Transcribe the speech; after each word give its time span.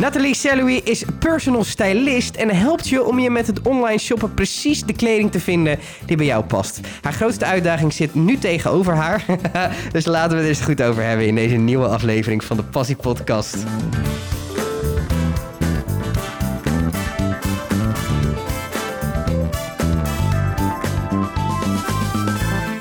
Nathalie 0.00 0.34
Selloui 0.34 0.80
is 0.84 1.04
personal 1.18 1.64
stylist 1.64 2.36
en 2.36 2.56
helpt 2.56 2.88
je 2.88 3.04
om 3.04 3.18
je 3.18 3.30
met 3.30 3.46
het 3.46 3.62
online 3.62 3.98
shoppen 3.98 4.34
precies 4.34 4.84
de 4.84 4.92
kleding 4.92 5.30
te 5.30 5.40
vinden 5.40 5.78
die 6.06 6.16
bij 6.16 6.26
jou 6.26 6.44
past. 6.44 6.80
Haar 7.02 7.12
grootste 7.12 7.44
uitdaging 7.44 7.92
zit 7.92 8.14
nu 8.14 8.38
tegenover 8.38 8.94
haar. 8.94 9.24
dus 9.92 10.06
laten 10.06 10.30
we 10.30 10.42
het 10.42 10.48
eens 10.48 10.60
goed 10.60 10.82
over 10.82 11.02
hebben 11.02 11.26
in 11.26 11.34
deze 11.34 11.56
nieuwe 11.56 11.86
aflevering 11.86 12.44
van 12.44 12.56
de 12.56 12.62
Passie 12.62 12.96
Podcast. 12.96 13.56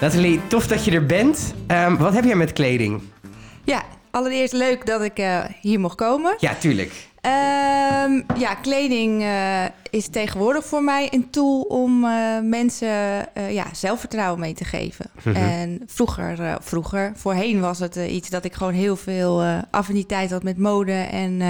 Nathalie, 0.02 0.42
tof 0.48 0.68
dat 0.68 0.86
je 0.86 0.92
er 0.92 1.06
bent. 1.06 1.54
Ehm, 1.68 1.96
wat 1.96 2.14
heb 2.14 2.24
jij 2.24 2.36
met 2.36 2.54
kleding? 2.54 3.02
Allereerst 4.12 4.54
leuk 4.54 4.86
dat 4.86 5.02
ik 5.02 5.20
uh, 5.20 5.44
hier 5.62 5.80
mocht 5.80 5.96
komen. 5.96 6.36
Ja, 6.40 6.54
tuurlijk. 6.54 7.08
Um, 7.22 8.26
ja, 8.38 8.56
kleding 8.62 9.22
uh, 9.22 9.64
is 9.90 10.08
tegenwoordig 10.08 10.66
voor 10.66 10.84
mij 10.84 11.08
een 11.12 11.30
tool 11.30 11.62
om 11.62 12.04
uh, 12.04 12.40
mensen 12.42 13.28
ja, 13.50 13.66
zelfvertrouwen 13.72 14.40
mee 14.40 14.54
te 14.54 14.66
geven. 14.66 15.10
Mm 15.24 15.34
-hmm. 15.34 15.44
En 15.44 15.82
vroeger, 15.86 16.58
vroeger, 16.62 17.12
voorheen 17.16 17.60
was 17.60 17.80
het 17.80 17.96
iets 17.96 18.30
dat 18.30 18.46
ik 18.46 18.54
gewoon 18.54 18.74
heel 18.74 18.96
veel 18.96 19.44
affiniteit 19.72 20.32
had 20.32 20.44
met 20.44 20.58
mode 20.58 20.92
en 20.94 21.42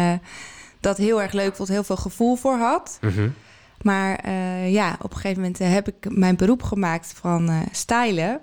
dat 0.80 0.98
heel 0.98 1.22
erg 1.22 1.32
leuk 1.32 1.56
vond, 1.56 1.70
heel 1.70 1.84
veel 1.84 1.98
gevoel 1.98 2.36
voor 2.36 2.58
had. 2.58 2.98
Mm 3.02 3.10
-hmm. 3.10 3.34
Maar 3.82 4.30
ja, 4.68 4.98
op 5.02 5.12
een 5.12 5.18
gegeven 5.18 5.42
moment 5.42 5.60
heb 5.60 5.88
ik 5.88 5.96
mijn 6.10 6.36
beroep 6.36 6.64
gemaakt 6.64 7.14
van 7.16 7.50
stylen. 7.72 8.42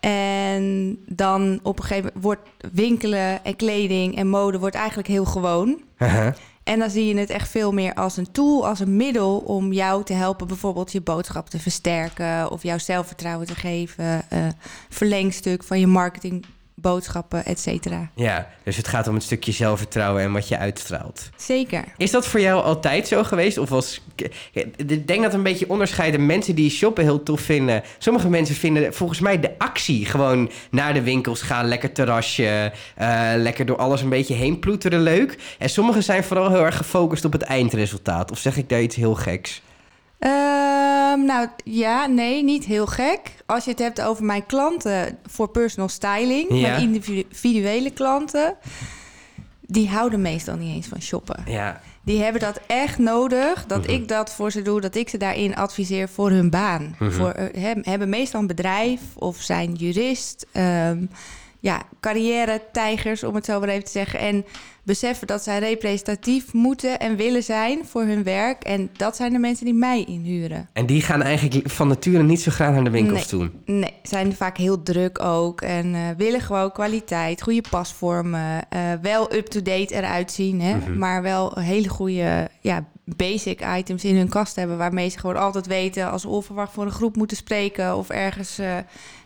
En 0.00 0.98
dan 1.06 1.60
op 1.62 1.78
een 1.78 1.84
gegeven 1.84 2.10
moment 2.14 2.24
wordt 2.24 2.48
winkelen 2.72 3.44
en 3.44 3.56
kleding 3.56 4.16
en 4.16 4.28
mode 4.28 4.58
wordt 4.58 4.76
eigenlijk 4.76 5.08
heel 5.08 5.24
gewoon. 5.24 5.80
Uh 5.98 6.14
-huh. 6.14 6.32
En 6.68 6.78
dan 6.78 6.90
zie 6.90 7.06
je 7.06 7.16
het 7.16 7.30
echt 7.30 7.48
veel 7.48 7.72
meer 7.72 7.94
als 7.94 8.16
een 8.16 8.32
tool, 8.32 8.66
als 8.66 8.80
een 8.80 8.96
middel 8.96 9.38
om 9.38 9.72
jou 9.72 10.04
te 10.04 10.12
helpen, 10.12 10.46
bijvoorbeeld 10.46 10.92
je 10.92 11.00
boodschap 11.00 11.48
te 11.48 11.58
versterken 11.58 12.50
of 12.50 12.62
jouw 12.62 12.78
zelfvertrouwen 12.78 13.46
te 13.46 13.54
geven. 13.54 14.22
Uh, 14.32 14.46
verlengstuk 14.88 15.62
van 15.64 15.80
je 15.80 15.86
marketing 15.86 16.44
boodschappen, 16.80 17.44
et 17.44 17.60
cetera. 17.60 18.10
Ja, 18.14 18.48
dus 18.62 18.76
het 18.76 18.88
gaat 18.88 19.08
om 19.08 19.14
een 19.14 19.20
stukje 19.20 19.52
zelfvertrouwen 19.52 20.22
en 20.22 20.32
wat 20.32 20.48
je 20.48 20.58
uitstraalt. 20.58 21.28
Zeker. 21.36 21.84
Is 21.96 22.10
dat 22.10 22.26
voor 22.26 22.40
jou 22.40 22.62
altijd 22.62 23.08
zo 23.08 23.24
geweest? 23.24 23.58
Of 23.58 23.68
was... 23.68 24.00
Ik 24.76 25.06
denk 25.06 25.22
dat 25.22 25.34
een 25.34 25.42
beetje 25.42 25.68
onderscheiden. 25.68 26.26
Mensen 26.26 26.54
die 26.54 26.70
shoppen 26.70 27.04
heel 27.04 27.22
tof 27.22 27.40
vinden. 27.40 27.82
Sommige 27.98 28.28
mensen 28.28 28.54
vinden 28.54 28.94
volgens 28.94 29.20
mij 29.20 29.40
de 29.40 29.58
actie 29.58 30.06
gewoon 30.06 30.50
naar 30.70 30.94
de 30.94 31.02
winkels 31.02 31.42
gaan. 31.42 31.68
Lekker 31.68 31.92
terrasje, 31.92 32.72
uh, 32.98 33.30
lekker 33.36 33.66
door 33.66 33.76
alles 33.76 34.02
een 34.02 34.08
beetje 34.08 34.34
heen 34.34 34.58
ploeteren 34.58 35.00
leuk. 35.00 35.38
En 35.58 35.70
sommigen 35.70 36.02
zijn 36.02 36.24
vooral 36.24 36.50
heel 36.50 36.64
erg 36.64 36.76
gefocust 36.76 37.24
op 37.24 37.32
het 37.32 37.42
eindresultaat. 37.42 38.30
Of 38.30 38.38
zeg 38.38 38.56
ik 38.56 38.68
daar 38.68 38.82
iets 38.82 38.96
heel 38.96 39.14
geks? 39.14 39.62
Um, 40.20 41.24
nou 41.24 41.48
ja, 41.64 42.06
nee, 42.06 42.44
niet 42.44 42.64
heel 42.64 42.86
gek. 42.86 43.20
Als 43.50 43.64
je 43.64 43.70
het 43.70 43.78
hebt 43.78 44.00
over 44.00 44.24
mijn 44.24 44.46
klanten 44.46 45.18
voor 45.26 45.48
personal 45.48 45.88
styling, 45.88 46.46
ja. 46.50 46.68
mijn 46.68 46.82
individuele 46.82 47.90
klanten, 47.90 48.56
die 49.60 49.88
houden 49.88 50.20
meestal 50.20 50.56
niet 50.56 50.74
eens 50.74 50.86
van 50.86 51.02
shoppen. 51.02 51.42
Ja. 51.46 51.80
Die 52.02 52.22
hebben 52.22 52.40
dat 52.40 52.60
echt 52.66 52.98
nodig, 52.98 53.66
dat 53.66 53.78
mm-hmm. 53.78 53.94
ik 53.94 54.08
dat 54.08 54.34
voor 54.34 54.50
ze 54.50 54.62
doe, 54.62 54.80
dat 54.80 54.94
ik 54.94 55.08
ze 55.08 55.16
daarin 55.16 55.56
adviseer 55.56 56.08
voor 56.08 56.30
hun 56.30 56.50
baan. 56.50 56.82
Mm-hmm. 56.82 57.12
Voor, 57.12 57.34
uh, 57.54 57.70
hebben 57.82 58.08
meestal 58.08 58.40
een 58.40 58.46
bedrijf 58.46 59.00
of 59.14 59.36
zijn 59.36 59.72
jurist. 59.72 60.46
Um, 60.52 61.10
ja, 61.60 61.82
carrière-tijgers, 62.00 63.24
om 63.24 63.34
het 63.34 63.44
zo 63.44 63.60
maar 63.60 63.68
even 63.68 63.84
te 63.84 63.90
zeggen. 63.90 64.18
En 64.18 64.44
beseffen 64.82 65.26
dat 65.26 65.42
zij 65.42 65.58
representatief 65.58 66.52
moeten 66.52 66.98
en 66.98 67.16
willen 67.16 67.42
zijn 67.42 67.84
voor 67.84 68.02
hun 68.02 68.22
werk. 68.22 68.62
En 68.62 68.90
dat 68.96 69.16
zijn 69.16 69.32
de 69.32 69.38
mensen 69.38 69.64
die 69.64 69.74
mij 69.74 70.04
inhuren. 70.04 70.68
En 70.72 70.86
die 70.86 71.02
gaan 71.02 71.22
eigenlijk 71.22 71.70
van 71.70 71.88
nature 71.88 72.22
niet 72.22 72.40
zo 72.40 72.50
graag 72.50 72.74
naar 72.74 72.84
de 72.84 72.90
winkels 72.90 73.30
nee, 73.32 73.40
toe? 73.40 73.50
Nee, 73.64 73.94
zijn 74.02 74.34
vaak 74.34 74.56
heel 74.56 74.82
druk 74.82 75.22
ook. 75.22 75.60
En 75.60 75.94
uh, 75.94 76.00
willen 76.16 76.40
gewoon 76.40 76.72
kwaliteit, 76.72 77.42
goede 77.42 77.64
pasvormen. 77.70 78.66
Uh, 78.74 78.80
wel 79.02 79.34
up-to-date 79.34 79.94
eruit 79.94 80.32
zien, 80.32 80.60
hè? 80.60 80.74
Mm-hmm. 80.74 80.98
maar 80.98 81.22
wel 81.22 81.52
hele 81.60 81.88
goede 81.88 82.48
ja, 82.60 82.84
basic 83.16 83.60
items 83.76 84.04
in 84.04 84.16
hun 84.16 84.28
kast 84.28 84.56
hebben... 84.56 84.78
waarmee 84.78 85.08
ze 85.08 85.18
gewoon 85.18 85.36
altijd 85.36 85.66
weten 85.66 86.10
als 86.10 86.24
onverwacht 86.24 86.72
voor 86.72 86.84
een 86.84 86.90
groep 86.90 87.16
moeten 87.16 87.36
spreken... 87.36 87.96
of 87.96 88.08
ergens... 88.08 88.60
Uh, 88.60 88.76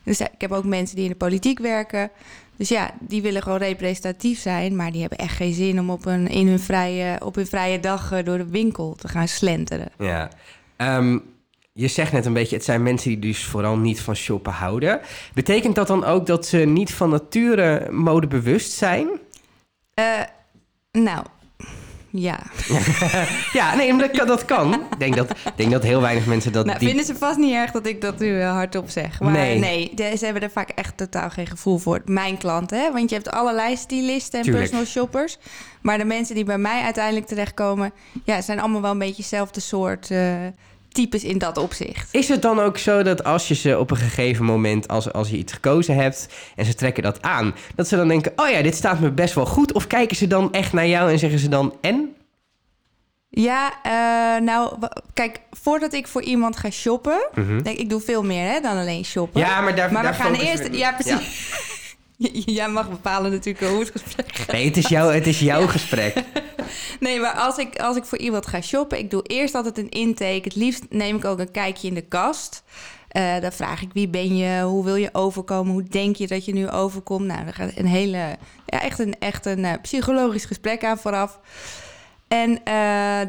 dus 0.02 0.20
ik 0.20 0.28
heb 0.38 0.52
ook 0.52 0.64
mensen 0.64 0.96
die 0.96 1.04
in 1.04 1.10
de 1.10 1.16
politiek 1.16 1.58
werken... 1.58 2.10
Dus 2.56 2.68
ja, 2.68 2.90
die 3.00 3.22
willen 3.22 3.42
gewoon 3.42 3.58
representatief 3.58 4.40
zijn, 4.40 4.76
maar 4.76 4.92
die 4.92 5.00
hebben 5.00 5.18
echt 5.18 5.36
geen 5.36 5.52
zin 5.52 5.80
om 5.80 5.90
op, 5.90 6.06
een, 6.06 6.28
in 6.28 6.46
hun 6.46 6.60
vrije, 6.60 7.20
op 7.24 7.34
hun 7.34 7.46
vrije 7.46 7.80
dag 7.80 8.22
door 8.22 8.38
de 8.38 8.48
winkel 8.48 8.94
te 8.94 9.08
gaan 9.08 9.28
slenteren. 9.28 9.88
Ja, 9.98 10.30
um, 10.76 11.22
je 11.72 11.88
zegt 11.88 12.12
net 12.12 12.26
een 12.26 12.32
beetje, 12.32 12.56
het 12.56 12.64
zijn 12.64 12.82
mensen 12.82 13.10
die 13.10 13.18
dus 13.18 13.44
vooral 13.44 13.76
niet 13.76 14.00
van 14.00 14.16
shoppen 14.16 14.52
houden. 14.52 15.00
Betekent 15.34 15.74
dat 15.74 15.86
dan 15.86 16.04
ook 16.04 16.26
dat 16.26 16.46
ze 16.46 16.58
niet 16.58 16.92
van 16.94 17.10
nature 17.10 17.90
modebewust 17.90 18.72
zijn? 18.72 19.08
Uh, 19.94 20.04
nou, 20.92 21.26
ja. 22.12 22.38
ja, 23.52 23.74
nee, 23.74 23.96
dat, 23.96 24.26
dat 24.26 24.44
kan. 24.44 24.74
Ik 24.74 24.98
denk 24.98 25.16
dat, 25.16 25.32
denk 25.56 25.70
dat 25.70 25.82
heel 25.82 26.00
weinig 26.00 26.26
mensen 26.26 26.52
dat... 26.52 26.66
Nou, 26.66 26.78
vinden 26.78 27.04
ze 27.04 27.14
vast 27.14 27.38
niet 27.38 27.54
erg 27.54 27.70
dat 27.70 27.86
ik 27.86 28.00
dat 28.00 28.18
nu 28.18 28.42
hardop 28.42 28.90
zeg. 28.90 29.20
Maar 29.20 29.32
nee, 29.32 29.58
nee 29.58 29.92
de, 29.94 30.16
ze 30.16 30.24
hebben 30.24 30.42
er 30.42 30.50
vaak 30.50 30.68
echt 30.68 30.96
totaal 30.96 31.30
geen 31.30 31.46
gevoel 31.46 31.78
voor. 31.78 32.02
Mijn 32.04 32.38
klanten, 32.38 32.78
hè? 32.78 32.92
Want 32.92 33.08
je 33.08 33.14
hebt 33.14 33.30
allerlei 33.30 33.76
stylisten 33.76 34.38
en 34.38 34.44
Tuurlijk. 34.44 34.64
personal 34.64 34.86
shoppers. 34.86 35.38
Maar 35.82 35.98
de 35.98 36.04
mensen 36.04 36.34
die 36.34 36.44
bij 36.44 36.58
mij 36.58 36.82
uiteindelijk 36.82 37.26
terechtkomen... 37.26 37.92
ja, 38.24 38.40
zijn 38.40 38.60
allemaal 38.60 38.82
wel 38.82 38.90
een 38.90 38.98
beetje 38.98 39.22
hetzelfde 39.22 39.60
soort... 39.60 40.10
Uh, 40.10 40.36
types 40.92 41.24
in 41.24 41.38
dat 41.38 41.58
opzicht. 41.58 42.08
Is 42.12 42.28
het 42.28 42.42
dan 42.42 42.60
ook 42.60 42.78
zo 42.78 43.02
dat 43.02 43.24
als 43.24 43.48
je 43.48 43.54
ze 43.54 43.78
op 43.78 43.90
een 43.90 43.96
gegeven 43.96 44.44
moment, 44.44 44.88
als, 44.88 45.12
als 45.12 45.30
je 45.30 45.36
iets 45.36 45.52
gekozen 45.52 45.94
hebt 45.96 46.28
en 46.56 46.64
ze 46.64 46.74
trekken 46.74 47.02
dat 47.02 47.22
aan, 47.22 47.54
dat 47.74 47.88
ze 47.88 47.96
dan 47.96 48.08
denken: 48.08 48.32
Oh 48.36 48.48
ja, 48.48 48.62
dit 48.62 48.74
staat 48.74 49.00
me 49.00 49.10
best 49.10 49.34
wel 49.34 49.46
goed? 49.46 49.72
Of 49.72 49.86
kijken 49.86 50.16
ze 50.16 50.26
dan 50.26 50.52
echt 50.52 50.72
naar 50.72 50.86
jou 50.86 51.10
en 51.10 51.18
zeggen 51.18 51.38
ze 51.38 51.48
dan: 51.48 51.74
En? 51.80 52.14
Ja, 53.28 53.72
uh, 53.86 54.44
nou, 54.44 54.78
kijk, 55.12 55.40
voordat 55.50 55.92
ik 55.92 56.06
voor 56.06 56.22
iemand 56.22 56.56
ga 56.56 56.70
shoppen, 56.70 57.28
mm-hmm. 57.34 57.62
denk 57.62 57.78
ik 57.78 57.90
doe 57.90 58.00
veel 58.00 58.22
meer 58.22 58.52
hè, 58.52 58.60
dan 58.60 58.76
alleen 58.76 59.04
shoppen. 59.04 59.40
Ja, 59.40 59.60
maar 59.60 59.76
daar 59.76 59.92
Maar 59.92 60.02
daar 60.02 60.12
we 60.12 60.22
gaan 60.22 60.34
eerst, 60.34 60.68
we... 60.68 60.76
ja, 60.76 60.92
precies. 60.92 61.50
Ja. 62.16 62.28
Jij 62.44 62.68
mag 62.68 62.90
bepalen 62.90 63.30
natuurlijk 63.30 63.66
hoe 63.66 63.80
het 63.80 63.90
gesprek 63.90 64.36
gaat. 64.36 64.52
Nee, 64.52 64.64
het 64.64 64.76
is, 64.76 64.88
jou, 64.88 65.14
het 65.14 65.26
is 65.26 65.40
jouw 65.40 65.60
ja. 65.60 65.66
gesprek. 65.66 66.14
Nee, 67.02 67.20
maar 67.20 67.32
als 67.32 67.58
ik, 67.58 67.78
als 67.78 67.96
ik 67.96 68.04
voor 68.04 68.18
iemand 68.18 68.46
ga 68.46 68.60
shoppen, 68.60 68.98
ik 68.98 69.10
doe 69.10 69.22
eerst 69.22 69.54
altijd 69.54 69.78
een 69.78 69.88
intake. 69.88 70.40
Het 70.44 70.54
liefst 70.54 70.84
neem 70.88 71.16
ik 71.16 71.24
ook 71.24 71.38
een 71.38 71.50
kijkje 71.50 71.88
in 71.88 71.94
de 71.94 72.00
kast. 72.00 72.62
Uh, 73.16 73.40
dan 73.40 73.52
vraag 73.52 73.82
ik 73.82 73.92
wie 73.92 74.08
ben 74.08 74.36
je, 74.36 74.62
hoe 74.62 74.84
wil 74.84 74.94
je 74.94 75.08
overkomen, 75.12 75.72
hoe 75.72 75.82
denk 75.82 76.16
je 76.16 76.26
dat 76.26 76.44
je 76.44 76.52
nu 76.52 76.70
overkomt. 76.70 77.26
Nou, 77.26 77.44
dan 77.44 77.52
gaat 77.52 77.76
een 77.76 77.86
hele, 77.86 78.36
ja, 78.66 78.82
echt 78.82 78.98
een, 78.98 79.18
echt 79.18 79.46
een 79.46 79.58
uh, 79.58 79.72
psychologisch 79.82 80.44
gesprek 80.44 80.84
aan 80.84 80.98
vooraf. 80.98 81.40
En 82.28 82.60
uh, 82.68 83.20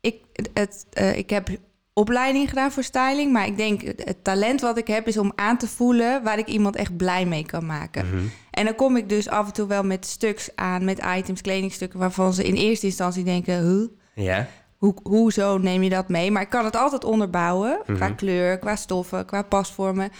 ik, 0.00 0.16
het, 0.52 0.86
ik 1.14 1.30
heb 1.30 1.48
opleiding 1.92 2.48
gedaan 2.48 2.72
voor 2.72 2.82
styling. 2.82 3.32
Maar 3.32 3.46
ik 3.46 3.56
denk, 3.56 3.82
het 3.82 4.24
talent 4.24 4.60
wat 4.60 4.78
ik 4.78 4.86
heb 4.86 5.06
is 5.06 5.18
om 5.18 5.32
aan 5.34 5.58
te 5.58 5.68
voelen 5.68 6.22
waar 6.22 6.38
ik 6.38 6.46
iemand 6.46 6.76
echt 6.76 6.96
blij 6.96 7.26
mee 7.26 7.46
kan 7.46 7.66
maken. 7.66 8.06
Mhm. 8.06 8.24
En 8.52 8.64
dan 8.64 8.74
kom 8.74 8.96
ik 8.96 9.08
dus 9.08 9.28
af 9.28 9.46
en 9.46 9.52
toe 9.52 9.66
wel 9.66 9.82
met 9.82 10.06
stuks 10.06 10.50
aan, 10.54 10.84
met 10.84 11.02
items, 11.16 11.40
kledingstukken, 11.40 11.98
waarvan 11.98 12.32
ze 12.34 12.44
in 12.44 12.54
eerste 12.54 12.86
instantie 12.86 13.24
denken, 13.24 13.66
huh? 13.68 13.88
Ja. 14.26 14.48
Hoe, 14.76 14.94
hoezo 15.02 15.58
neem 15.58 15.82
je 15.82 15.90
dat 15.90 16.08
mee? 16.08 16.30
Maar 16.30 16.42
ik 16.42 16.48
kan 16.48 16.64
het 16.64 16.76
altijd 16.76 17.04
onderbouwen 17.04 17.78
Mhm. 17.86 17.96
qua 17.96 18.10
kleur, 18.10 18.58
qua 18.58 18.76
stoffen, 18.76 19.24
qua 19.26 19.42
pasvormen. 19.42 20.10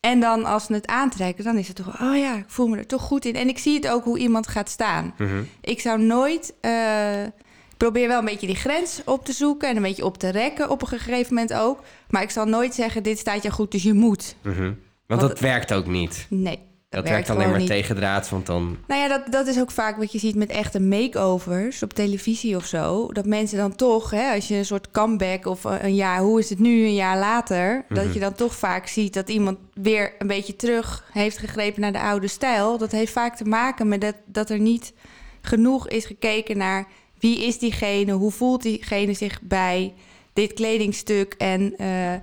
En 0.00 0.20
dan 0.20 0.44
als 0.44 0.64
ze 0.64 0.72
het 0.72 0.86
aantrekken, 0.86 1.44
dan 1.44 1.56
is 1.58 1.66
het 1.68 1.76
toch, 1.76 2.00
oh 2.00 2.16
ja, 2.16 2.36
ik 2.36 2.44
voel 2.46 2.66
me 2.68 2.76
er 2.76 2.86
toch 2.86 3.02
goed 3.02 3.24
in. 3.24 3.34
En 3.36 3.48
ik 3.48 3.58
zie 3.58 3.74
het 3.74 3.88
ook 3.88 4.04
hoe 4.04 4.18
iemand 4.18 4.46
gaat 4.48 4.68
staan. 4.68 5.14
Mhm. 5.18 5.42
Ik 5.60 5.80
zou 5.80 6.02
nooit. 6.02 6.54
eh, 6.60 7.22
ik 7.24 7.76
probeer 7.76 8.08
wel 8.08 8.18
een 8.18 8.24
beetje 8.24 8.46
die 8.46 8.56
grens 8.56 9.02
op 9.04 9.24
te 9.24 9.32
zoeken 9.32 9.68
en 9.68 9.76
een 9.76 9.82
beetje 9.82 10.04
op 10.04 10.18
te 10.18 10.28
rekken 10.28 10.70
op 10.70 10.82
een 10.82 10.88
gegeven 10.88 11.34
moment 11.34 11.52
ook. 11.54 11.82
Maar 12.08 12.22
ik 12.22 12.30
zal 12.30 12.44
nooit 12.44 12.74
zeggen: 12.74 13.02
dit 13.02 13.18
staat 13.18 13.42
je 13.42 13.50
goed, 13.50 13.70
dus 13.72 13.82
je 13.82 13.92
moet. 13.94 14.34
Mhm. 14.42 14.62
Want 14.62 14.76
Want 15.06 15.20
dat 15.20 15.40
werkt 15.40 15.72
ook 15.72 15.86
niet. 15.86 16.26
Nee. 16.28 16.58
Dat 16.90 17.08
werkt 17.08 17.30
alleen 17.30 17.48
maar 17.50 17.58
niet. 17.58 17.66
tegendraads, 17.68 18.30
want 18.30 18.46
dan... 18.46 18.76
Nou 18.86 19.00
ja, 19.00 19.08
dat, 19.08 19.32
dat 19.32 19.46
is 19.46 19.60
ook 19.60 19.70
vaak 19.70 19.96
wat 19.96 20.12
je 20.12 20.18
ziet 20.18 20.34
met 20.34 20.50
echte 20.50 20.80
makeovers 20.80 21.82
op 21.82 21.92
televisie 21.92 22.56
of 22.56 22.64
zo. 22.66 23.12
Dat 23.12 23.26
mensen 23.26 23.58
dan 23.58 23.74
toch, 23.74 24.10
hè, 24.10 24.34
als 24.34 24.48
je 24.48 24.54
een 24.54 24.64
soort 24.64 24.90
comeback 24.90 25.46
of 25.46 25.64
eh, 25.64 25.74
een 25.82 25.94
jaar, 25.94 26.20
hoe 26.20 26.38
is 26.38 26.50
het 26.50 26.58
nu, 26.58 26.84
een 26.84 26.94
jaar 26.94 27.18
later, 27.18 27.84
Mhm. 27.88 27.94
dat 28.04 28.14
je 28.14 28.20
dan 28.20 28.34
toch 28.34 28.54
vaak 28.54 28.86
ziet 28.86 29.14
dat 29.14 29.28
iemand 29.28 29.58
weer 29.74 30.12
een 30.18 30.26
beetje 30.26 30.56
terug 30.56 31.04
heeft 31.12 31.38
gegrepen 31.38 31.80
naar 31.80 31.92
de 31.92 32.00
oude 32.00 32.28
stijl. 32.28 32.78
Dat 32.78 32.92
heeft 32.92 33.12
vaak 33.12 33.36
te 33.36 33.44
maken 33.44 33.88
met 33.88 34.00
dat, 34.00 34.14
dat 34.26 34.50
er 34.50 34.58
niet 34.60 34.92
genoeg 35.40 35.88
is 35.88 36.04
gekeken 36.04 36.56
naar 36.56 36.86
wie 37.18 37.44
is 37.46 37.58
diegene, 37.58 38.12
hoe 38.12 38.30
voelt 38.30 38.62
diegene 38.62 39.12
zich 39.14 39.40
bij 39.42 39.94
dit 40.32 40.52
kledingstuk 40.52 41.34
en. 41.38 41.76
eh, 41.76 42.14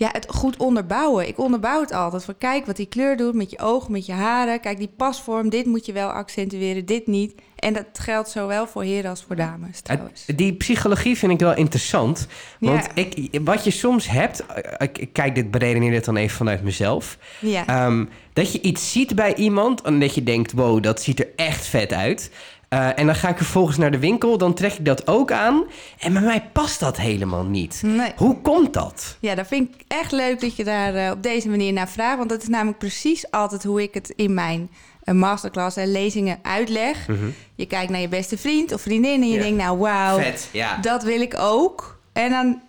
ja, 0.00 0.08
het 0.12 0.26
goed 0.28 0.56
onderbouwen. 0.56 1.28
Ik 1.28 1.38
onderbouw 1.38 1.80
het 1.80 1.92
altijd. 1.92 2.24
Van 2.24 2.38
kijk 2.38 2.66
wat 2.66 2.76
die 2.76 2.86
kleur 2.86 3.16
doet 3.16 3.34
met 3.34 3.50
je 3.50 3.58
ogen, 3.58 3.92
met 3.92 4.06
je 4.06 4.12
haren. 4.12 4.60
Kijk 4.60 4.78
die 4.78 4.90
pasvorm, 4.96 5.48
dit 5.48 5.66
moet 5.66 5.86
je 5.86 5.92
wel 5.92 6.08
accentueren, 6.08 6.84
dit 6.84 7.06
niet. 7.06 7.34
En 7.56 7.72
dat 7.72 7.86
geldt 7.92 8.28
zowel 8.28 8.66
voor 8.66 8.82
heren 8.82 9.10
als 9.10 9.24
voor 9.26 9.36
dames 9.36 9.80
trouwens. 9.80 10.24
Die 10.26 10.52
psychologie 10.54 11.18
vind 11.18 11.32
ik 11.32 11.38
wel 11.38 11.54
interessant. 11.54 12.26
Want 12.58 12.88
Ja. 12.94 13.02
ik, 13.02 13.40
wat 13.44 13.64
je 13.64 13.70
soms 13.70 14.08
hebt... 14.08 14.44
Ik, 14.78 14.98
ik 14.98 15.12
kijk, 15.12 15.34
dit 15.34 15.50
beredeneer 15.50 15.90
dit 15.90 16.04
dan 16.04 16.16
even 16.16 16.36
vanuit 16.36 16.62
mezelf. 16.62 17.18
Ja. 17.40 17.66
Ehm, 17.66 18.04
dat 18.32 18.52
je 18.52 18.60
iets 18.60 18.92
ziet 18.92 19.14
bij 19.14 19.34
iemand 19.34 19.82
en 19.82 20.00
dat 20.00 20.14
je 20.14 20.22
denkt... 20.22 20.52
wow, 20.52 20.82
dat 20.82 21.02
ziet 21.02 21.20
er 21.20 21.28
echt 21.36 21.66
vet 21.66 21.92
uit. 21.92 22.30
Eh, 22.70 22.98
en 22.98 23.06
dan 23.06 23.14
ga 23.14 23.28
ik 23.28 23.36
vervolgens 23.36 23.76
naar 23.76 23.90
de 23.90 23.98
winkel, 23.98 24.38
dan 24.38 24.54
trek 24.54 24.72
ik 24.72 24.84
dat 24.84 25.06
ook 25.06 25.32
aan. 25.32 25.64
En 25.98 26.12
bij 26.12 26.22
mij 26.22 26.42
past 26.52 26.80
dat 26.80 26.96
helemaal 26.96 27.44
niet. 27.44 27.80
Nee. 27.84 28.12
Hoe 28.16 28.40
komt 28.40 28.72
dat? 28.74 29.16
Ja, 29.20 29.34
dat 29.34 29.46
vind 29.46 29.74
ik 29.74 29.84
echt 29.88 30.12
leuk 30.12 30.40
dat 30.40 30.56
je 30.56 30.64
daar 30.64 30.94
eh, 30.94 31.10
op 31.10 31.22
deze 31.22 31.48
manier 31.48 31.72
naar 31.72 31.88
vraagt. 31.88 32.16
Want 32.16 32.28
dat 32.30 32.42
is 32.42 32.48
namelijk 32.48 32.78
precies 32.78 33.30
altijd 33.30 33.62
hoe 33.64 33.82
ik 33.82 33.94
het 33.94 34.12
in 34.16 34.34
mijn 34.34 34.70
eh, 35.04 35.14
masterclass 35.14 35.76
en 35.76 35.90
lezingen 35.92 36.38
uitleg. 36.42 37.06
Je 37.54 37.66
kijkt 37.66 37.90
naar 37.90 38.00
je 38.00 38.08
beste 38.08 38.38
vriend 38.38 38.72
of 38.72 38.80
vriendin 38.80 39.22
en 39.22 39.28
je 39.28 39.36
Mhm. 39.36 39.36
Ja. 39.36 39.42
denkt, 39.42 39.62
nou 39.62 39.78
wauw, 39.78 40.20
ja. 40.52 40.76
dat 40.76 41.02
wil 41.02 41.20
ik 41.20 41.34
ook. 41.38 41.98
En 42.12 42.30
dan, 42.30 42.60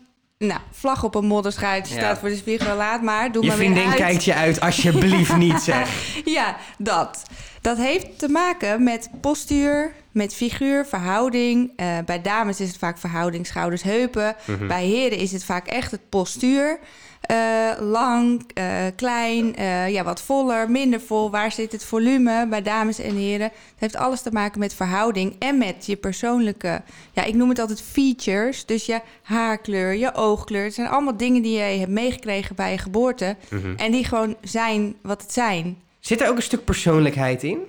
nou, 0.48 0.60
vlag 0.72 1.04
op 1.04 1.16
een 1.16 1.26
modderschuitje 1.26 1.94
Ja. 1.96 2.00
staat 2.00 2.20
voor 2.20 2.30
de 2.30 2.36
spiegel, 2.36 2.76
laat 2.76 3.02
maar. 3.02 3.32
Doe 3.32 3.42
Je 3.42 3.48
maar 3.48 3.58
weer 3.58 3.66
vriendin 3.68 3.90
uit. 3.90 4.00
kijkt 4.00 4.24
je 4.24 4.34
uit, 4.34 4.60
alsjeblieft 4.62 5.36
niet 5.38 5.60
zeg. 5.62 5.90
Ja, 6.26 6.56
dat. 6.78 7.24
Dat 7.62 7.78
heeft 7.78 8.20
te 8.20 8.28
maken 8.30 8.84
met 8.84 9.10
postuur, 9.22 9.94
met 10.12 10.34
figuur, 10.36 10.86
verhouding. 10.86 11.72
Eh, 11.76 11.88
bij 12.06 12.22
dames 12.22 12.60
is 12.60 12.68
het 12.68 12.78
vaak 12.78 12.98
verhouding 12.98 13.48
schouders, 13.48 13.84
heupen. 13.84 14.36
Bij 14.68 14.86
heren 14.86 15.18
is 15.18 15.32
het 15.32 15.44
vaak 15.44 15.68
echt 15.68 15.92
het 15.92 16.10
postuur. 16.10 16.80
Eh, 17.22 17.72
lang, 17.80 18.42
eh, 18.54 18.86
klein, 18.96 19.56
eh, 19.56 19.90
ja, 19.90 20.04
wat 20.04 20.22
voller, 20.22 20.72
minder 20.72 21.02
vol. 21.02 21.32
Waar 21.32 21.52
zit 21.52 21.72
het 21.72 21.84
volume 21.86 22.48
bij 22.50 22.62
dames 22.62 23.00
en 23.00 23.16
heren? 23.16 23.46
Het 23.48 23.76
heeft 23.78 23.96
alles 23.96 24.22
te 24.22 24.32
maken 24.32 24.60
met 24.60 24.74
verhouding 24.74 25.36
en 25.40 25.58
met 25.58 25.86
je 25.86 25.96
persoonlijke... 25.96 26.82
Ja, 27.12 27.24
ik 27.24 27.34
noem 27.34 27.50
het 27.50 27.60
altijd 27.60 27.82
features. 27.82 28.66
Dus 28.66 28.86
je 28.86 29.02
haarkleur, 29.22 29.94
je 29.96 30.14
oogkleur. 30.14 30.64
Het 30.64 30.74
zijn 30.74 30.88
allemaal 30.88 31.18
dingen 31.18 31.42
die 31.42 31.58
je 31.58 31.80
hebt 31.80 31.92
meegekregen 31.92 32.56
bij 32.56 32.72
je 32.72 32.78
geboorte. 32.78 33.36
En 33.78 33.92
die 33.92 34.06
gewoon 34.06 34.36
zijn 34.42 34.96
wat 35.02 35.22
het 35.22 35.34
zijn. 35.34 35.78
Zit 36.00 36.22
er 36.22 36.30
ook 36.30 36.36
een 36.36 36.42
stuk 36.42 36.64
persoonlijkheid 36.66 37.44
in? 37.44 37.60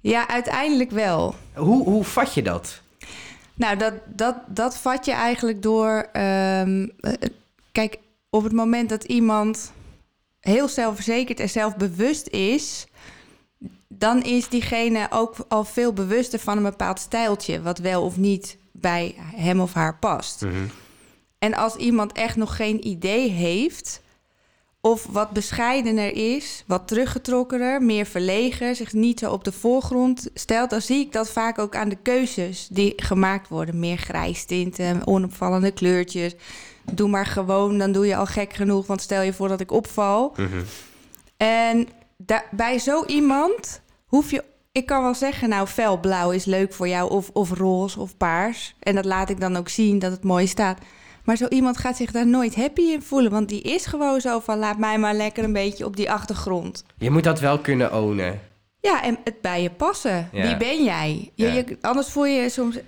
Ja, 0.00 0.28
uiteindelijk 0.28 0.90
wel. 0.90 1.34
Hoe, 1.54 1.84
hoe 1.84 2.04
vat 2.04 2.34
je 2.34 2.42
dat? 2.42 2.80
Nou, 3.54 3.76
dat, 3.76 3.92
dat, 4.06 4.36
dat 4.46 4.76
vat 4.76 5.04
je 5.04 5.12
eigenlijk 5.12 5.62
door. 5.62 6.08
ehm, 6.12 6.86
eh, 7.00 7.12
kijk, 7.72 7.98
op 8.36 8.44
het 8.44 8.52
moment 8.52 8.88
dat 8.88 9.04
iemand 9.04 9.72
heel 10.40 10.68
zelfverzekerd 10.68 11.40
en 11.40 11.48
zelfbewust 11.48 12.28
is, 12.28 12.86
dan 13.88 14.22
is 14.22 14.48
diegene 14.48 15.06
ook 15.10 15.34
al 15.48 15.64
veel 15.64 15.92
bewuster 15.92 16.38
van 16.38 16.56
een 16.56 16.62
bepaald 16.62 16.98
stijltje, 16.98 17.62
wat 17.62 17.78
wel 17.78 18.02
of 18.02 18.16
niet 18.16 18.58
bij 18.72 19.14
hem 19.18 19.60
of 19.60 19.72
haar 19.72 19.98
past. 19.98 20.42
En 21.38 21.54
als 21.54 21.76
iemand 21.76 22.12
echt 22.12 22.36
nog 22.36 22.56
geen 22.56 22.86
idee 22.86 23.30
heeft, 23.30 24.00
of 24.80 25.06
wat 25.10 25.30
bescheidener 25.30 26.12
is, 26.12 26.64
wat 26.66 26.88
teruggetrokkener, 26.88 27.82
meer 27.82 28.06
verlegen, 28.06 28.76
zich 28.76 28.92
niet 28.92 29.18
zo 29.18 29.32
op 29.32 29.44
de 29.44 29.52
voorgrond 29.52 30.28
stelt, 30.34 30.70
dan 30.70 30.80
zie 30.82 31.00
ik 31.00 31.12
dat 31.12 31.30
vaak 31.30 31.58
ook 31.58 31.76
aan 31.76 31.88
de 31.88 31.98
keuzes 32.02 32.68
die 32.70 32.92
gemaakt 32.96 33.48
worden. 33.48 33.78
Meer 33.78 33.98
grijstinten, 33.98 35.06
onopvallende 35.06 35.70
kleurtjes. 35.70 36.34
Doe 36.92 37.08
maar 37.08 37.26
gewoon, 37.26 37.78
dan 37.78 37.92
doe 37.92 38.06
je 38.06 38.16
al 38.16 38.26
gek 38.26 38.52
genoeg, 38.52 38.86
want 38.86 39.00
stel 39.02 39.22
je 39.22 39.32
voor 39.32 39.48
dat 39.48 39.60
ik 39.60 39.70
opval. 39.72 40.34
En 41.36 41.88
da- 42.16 42.44
bij 42.50 42.78
zo 42.78 43.04
iemand 43.04 43.80
hoef 44.06 44.30
je. 44.30 44.44
Ik 44.72 44.86
kan 44.86 45.02
wel 45.02 45.14
zeggen, 45.14 45.48
nou, 45.48 45.66
felblauw 45.66 46.30
is 46.30 46.44
leuk 46.44 46.72
voor 46.72 46.88
jou, 46.88 47.10
of, 47.10 47.30
of 47.32 47.50
roze 47.50 48.00
of 48.00 48.16
paars. 48.16 48.74
En 48.80 48.94
dat 48.94 49.04
laat 49.04 49.30
ik 49.30 49.40
dan 49.40 49.56
ook 49.56 49.68
zien 49.68 49.98
dat 49.98 50.10
het 50.10 50.24
mooi 50.24 50.46
staat. 50.46 50.78
Maar 51.24 51.36
zo 51.36 51.46
iemand 51.48 51.76
gaat 51.78 51.96
zich 51.96 52.10
daar 52.10 52.26
nooit 52.26 52.54
happy 52.54 52.80
in 52.82 53.02
voelen. 53.02 53.30
Want 53.30 53.48
die 53.48 53.60
is 53.62 53.86
gewoon 53.86 54.20
zo 54.20 54.40
van, 54.40 54.58
laat 54.58 54.78
mij 54.78 54.98
maar 54.98 55.14
lekker 55.14 55.44
een 55.44 55.52
beetje 55.52 55.84
op 55.84 55.96
die 55.96 56.10
achtergrond. 56.10 56.84
Je 56.98 57.10
moet 57.10 57.24
dat 57.24 57.40
wel 57.40 57.58
kunnen 57.58 57.94
ownen. 57.94 58.40
Ja, 58.80 59.02
en 59.02 59.18
het 59.24 59.40
bij 59.40 59.62
je 59.62 59.70
passen. 59.70 60.28
Ja. 60.32 60.42
Wie 60.46 60.56
ben 60.56 60.84
jij? 60.84 61.30
Je, 61.34 61.46
Ja. 61.46 61.52
je- 61.52 61.78
anders 61.80 62.08
voel 62.10 62.26
je 62.26 62.48
soms... 62.48 62.78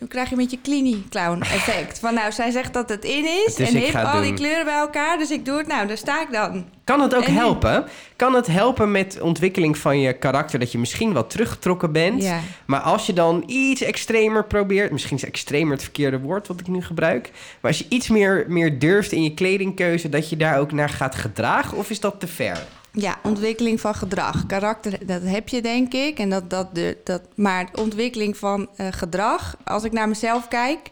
Dan 0.00 0.08
krijg 0.08 0.28
je 0.28 0.34
een 0.34 0.40
beetje 0.40 0.60
clinie 0.62 1.04
clown 1.08 1.40
effect. 1.40 1.98
Van 1.98 2.14
nou, 2.14 2.32
zij 2.32 2.50
zegt 2.50 2.72
dat 2.72 2.88
het 2.88 3.04
in 3.04 3.24
is. 3.24 3.54
Dus 3.54 3.68
en 3.68 3.76
ik 3.76 3.82
heeft 3.82 4.04
al 4.04 4.20
die 4.20 4.34
kleuren 4.34 4.64
bij 4.64 4.74
elkaar. 4.78 5.18
Dus 5.18 5.30
ik 5.30 5.44
doe 5.44 5.58
het. 5.58 5.66
Nou, 5.66 5.86
daar 5.86 5.96
sta 5.96 6.22
ik 6.22 6.32
dan. 6.32 6.64
Kan 6.84 7.00
het 7.00 7.14
ook 7.14 7.24
En 7.24 7.34
helpen? 7.34 7.84
Kan 8.16 8.34
het 8.34 8.46
helpen 8.46 8.90
met 8.90 9.20
ontwikkeling 9.20 9.78
van 9.78 10.00
je 10.00 10.12
karakter... 10.12 10.58
dat 10.58 10.72
je 10.72 10.78
misschien 10.78 11.12
wat 11.12 11.30
teruggetrokken 11.30 11.92
bent... 11.92 12.22
Ja. 12.22 12.40
maar 12.66 12.80
als 12.80 13.06
je 13.06 13.12
dan 13.12 13.42
iets 13.46 13.82
extremer 13.82 14.44
probeert... 14.44 14.92
misschien 14.92 15.16
is 15.16 15.24
extremer 15.24 15.72
het 15.72 15.82
verkeerde 15.82 16.18
woord 16.18 16.48
wat 16.48 16.60
ik 16.60 16.68
nu 16.68 16.82
gebruik... 16.82 17.30
maar 17.60 17.70
als 17.70 17.78
je 17.78 17.86
iets 17.88 18.08
meer, 18.08 18.44
meer 18.48 18.78
durft 18.78 19.12
in 19.12 19.22
je 19.22 19.34
kledingkeuze... 19.34 20.08
dat 20.08 20.30
je 20.30 20.36
daar 20.36 20.58
ook 20.58 20.72
naar 20.72 20.88
gaat 20.88 21.14
gedragen? 21.14 21.78
Of 21.78 21.90
is 21.90 22.00
dat 22.00 22.20
te 22.20 22.26
ver? 22.26 22.66
Ja, 22.92 23.18
ontwikkeling 23.22 23.80
van 23.80 23.94
gedrag. 23.94 24.46
Karakter, 24.46 25.06
dat 25.06 25.22
heb 25.22 25.48
je 25.48 25.62
denk 25.62 25.92
ik. 25.92 26.18
En 26.18 26.30
dat, 26.30 26.50
dat, 26.50 26.68
dat, 27.04 27.22
maar 27.34 27.68
ontwikkeling 27.74 28.36
van 28.36 28.68
eh, 28.76 28.86
gedrag, 28.90 29.56
als 29.64 29.84
ik 29.84 29.92
naar 29.92 30.08
mezelf 30.08 30.48
kijk, 30.48 30.90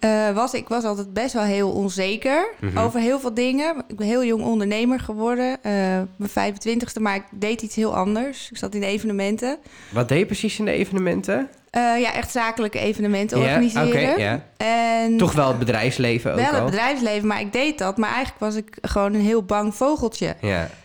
eh, 0.00 0.30
was 0.30 0.54
ik 0.54 0.68
was 0.68 0.84
altijd 0.84 1.12
best 1.12 1.32
wel 1.32 1.42
heel 1.42 1.70
onzeker 1.70 2.54
over 2.74 3.00
heel 3.00 3.20
veel 3.20 3.34
dingen. 3.34 3.84
Ik 3.88 3.96
ben 3.96 4.06
heel 4.06 4.24
jong 4.24 4.42
ondernemer 4.42 5.00
geworden, 5.00 5.62
eh, 5.62 5.72
mijn 6.16 6.30
25ste, 6.30 7.00
maar 7.00 7.14
ik 7.14 7.24
deed 7.30 7.62
iets 7.62 7.76
heel 7.76 7.96
anders. 7.96 8.50
Ik 8.50 8.56
zat 8.56 8.74
in 8.74 8.80
de 8.80 8.86
evenementen. 8.86 9.58
Wat 9.92 10.08
deed 10.08 10.18
je 10.18 10.26
precies 10.26 10.58
in 10.58 10.64
de 10.64 10.70
evenementen? 10.70 11.48
Eh, 11.70 12.00
ja, 12.00 12.12
echt 12.12 12.30
zakelijke 12.30 12.78
evenementen 12.78 13.38
organiseren. 13.38 14.42
En 14.56 15.16
Toch 15.16 15.32
wel 15.32 15.48
het 15.48 15.58
bedrijfsleven 15.58 16.32
ook 16.32 16.38
wel 16.38 16.54
het 16.54 16.64
bedrijfsleven, 16.64 17.28
maar 17.28 17.40
ik 17.40 17.52
deed 17.52 17.78
dat. 17.78 17.96
Maar 17.96 18.10
eigenlijk 18.10 18.40
was 18.40 18.54
ik 18.54 18.78
gewoon 18.82 19.14
een 19.14 19.20
heel 19.20 19.42
bang 19.42 19.74
vogeltje. 19.74 20.36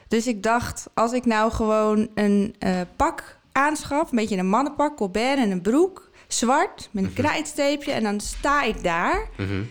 Dus 0.08 0.28
ik 0.28 0.44
dacht, 0.44 0.88
als 0.94 1.12
ik 1.14 1.26
nou 1.26 1.52
gewoon 1.52 2.08
een 2.16 2.56
eh, 2.60 2.72
pak 2.96 3.38
aanschaf, 3.52 4.12
een 4.12 4.18
beetje 4.18 4.38
een 4.38 4.50
mannenpak, 4.50 4.96
colbert 4.96 5.38
en 5.38 5.52
een 5.52 5.62
broek, 5.62 6.05
zwart, 6.28 6.90
met 6.92 7.04
een 7.04 7.10
Mhm. 7.16 7.22
krijtsteepje, 7.22 7.92
en 7.92 8.04
dan 8.04 8.20
sta 8.20 8.64
ik 8.64 8.84
daar. 8.84 9.28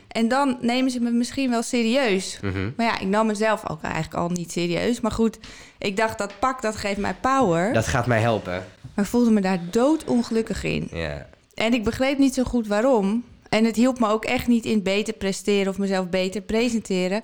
En 0.08 0.28
dan 0.28 0.56
nemen 0.60 0.90
ze 0.90 1.00
me 1.00 1.10
misschien 1.10 1.50
wel 1.50 1.62
serieus. 1.62 2.38
Mhm. 2.42 2.70
Maar 2.76 2.86
ja, 2.86 2.98
ik 2.98 3.06
nam 3.06 3.26
mezelf 3.26 3.68
ook 3.70 3.82
eigenlijk 3.82 4.14
al 4.14 4.28
niet 4.28 4.52
serieus. 4.52 5.00
Maar 5.00 5.10
goed, 5.12 5.38
ik 5.78 5.96
dacht, 5.96 6.18
dat 6.18 6.32
pak, 6.38 6.62
dat 6.62 6.76
geeft 6.76 6.98
mij 6.98 7.14
power. 7.20 7.72
Dat 7.72 7.86
gaat 7.86 8.06
mij 8.06 8.20
helpen. 8.20 8.64
Maar 8.94 9.04
voelde 9.06 9.30
me 9.30 9.40
daar 9.40 9.60
doodongelukkig 9.70 10.64
in. 10.64 10.90
En 11.54 11.72
ik 11.74 11.84
begreep 11.84 12.18
niet 12.18 12.34
zo 12.34 12.42
goed 12.44 12.66
waarom. 12.66 13.24
En 13.48 13.64
het 13.64 13.76
hielp 13.76 13.98
me 14.00 14.08
ook 14.08 14.24
echt 14.24 14.46
niet 14.46 14.64
in 14.64 14.82
beter 14.82 15.14
presteren 15.14 15.68
of 15.72 15.78
mezelf 15.78 16.08
beter 16.08 16.40
presenteren. 16.40 17.22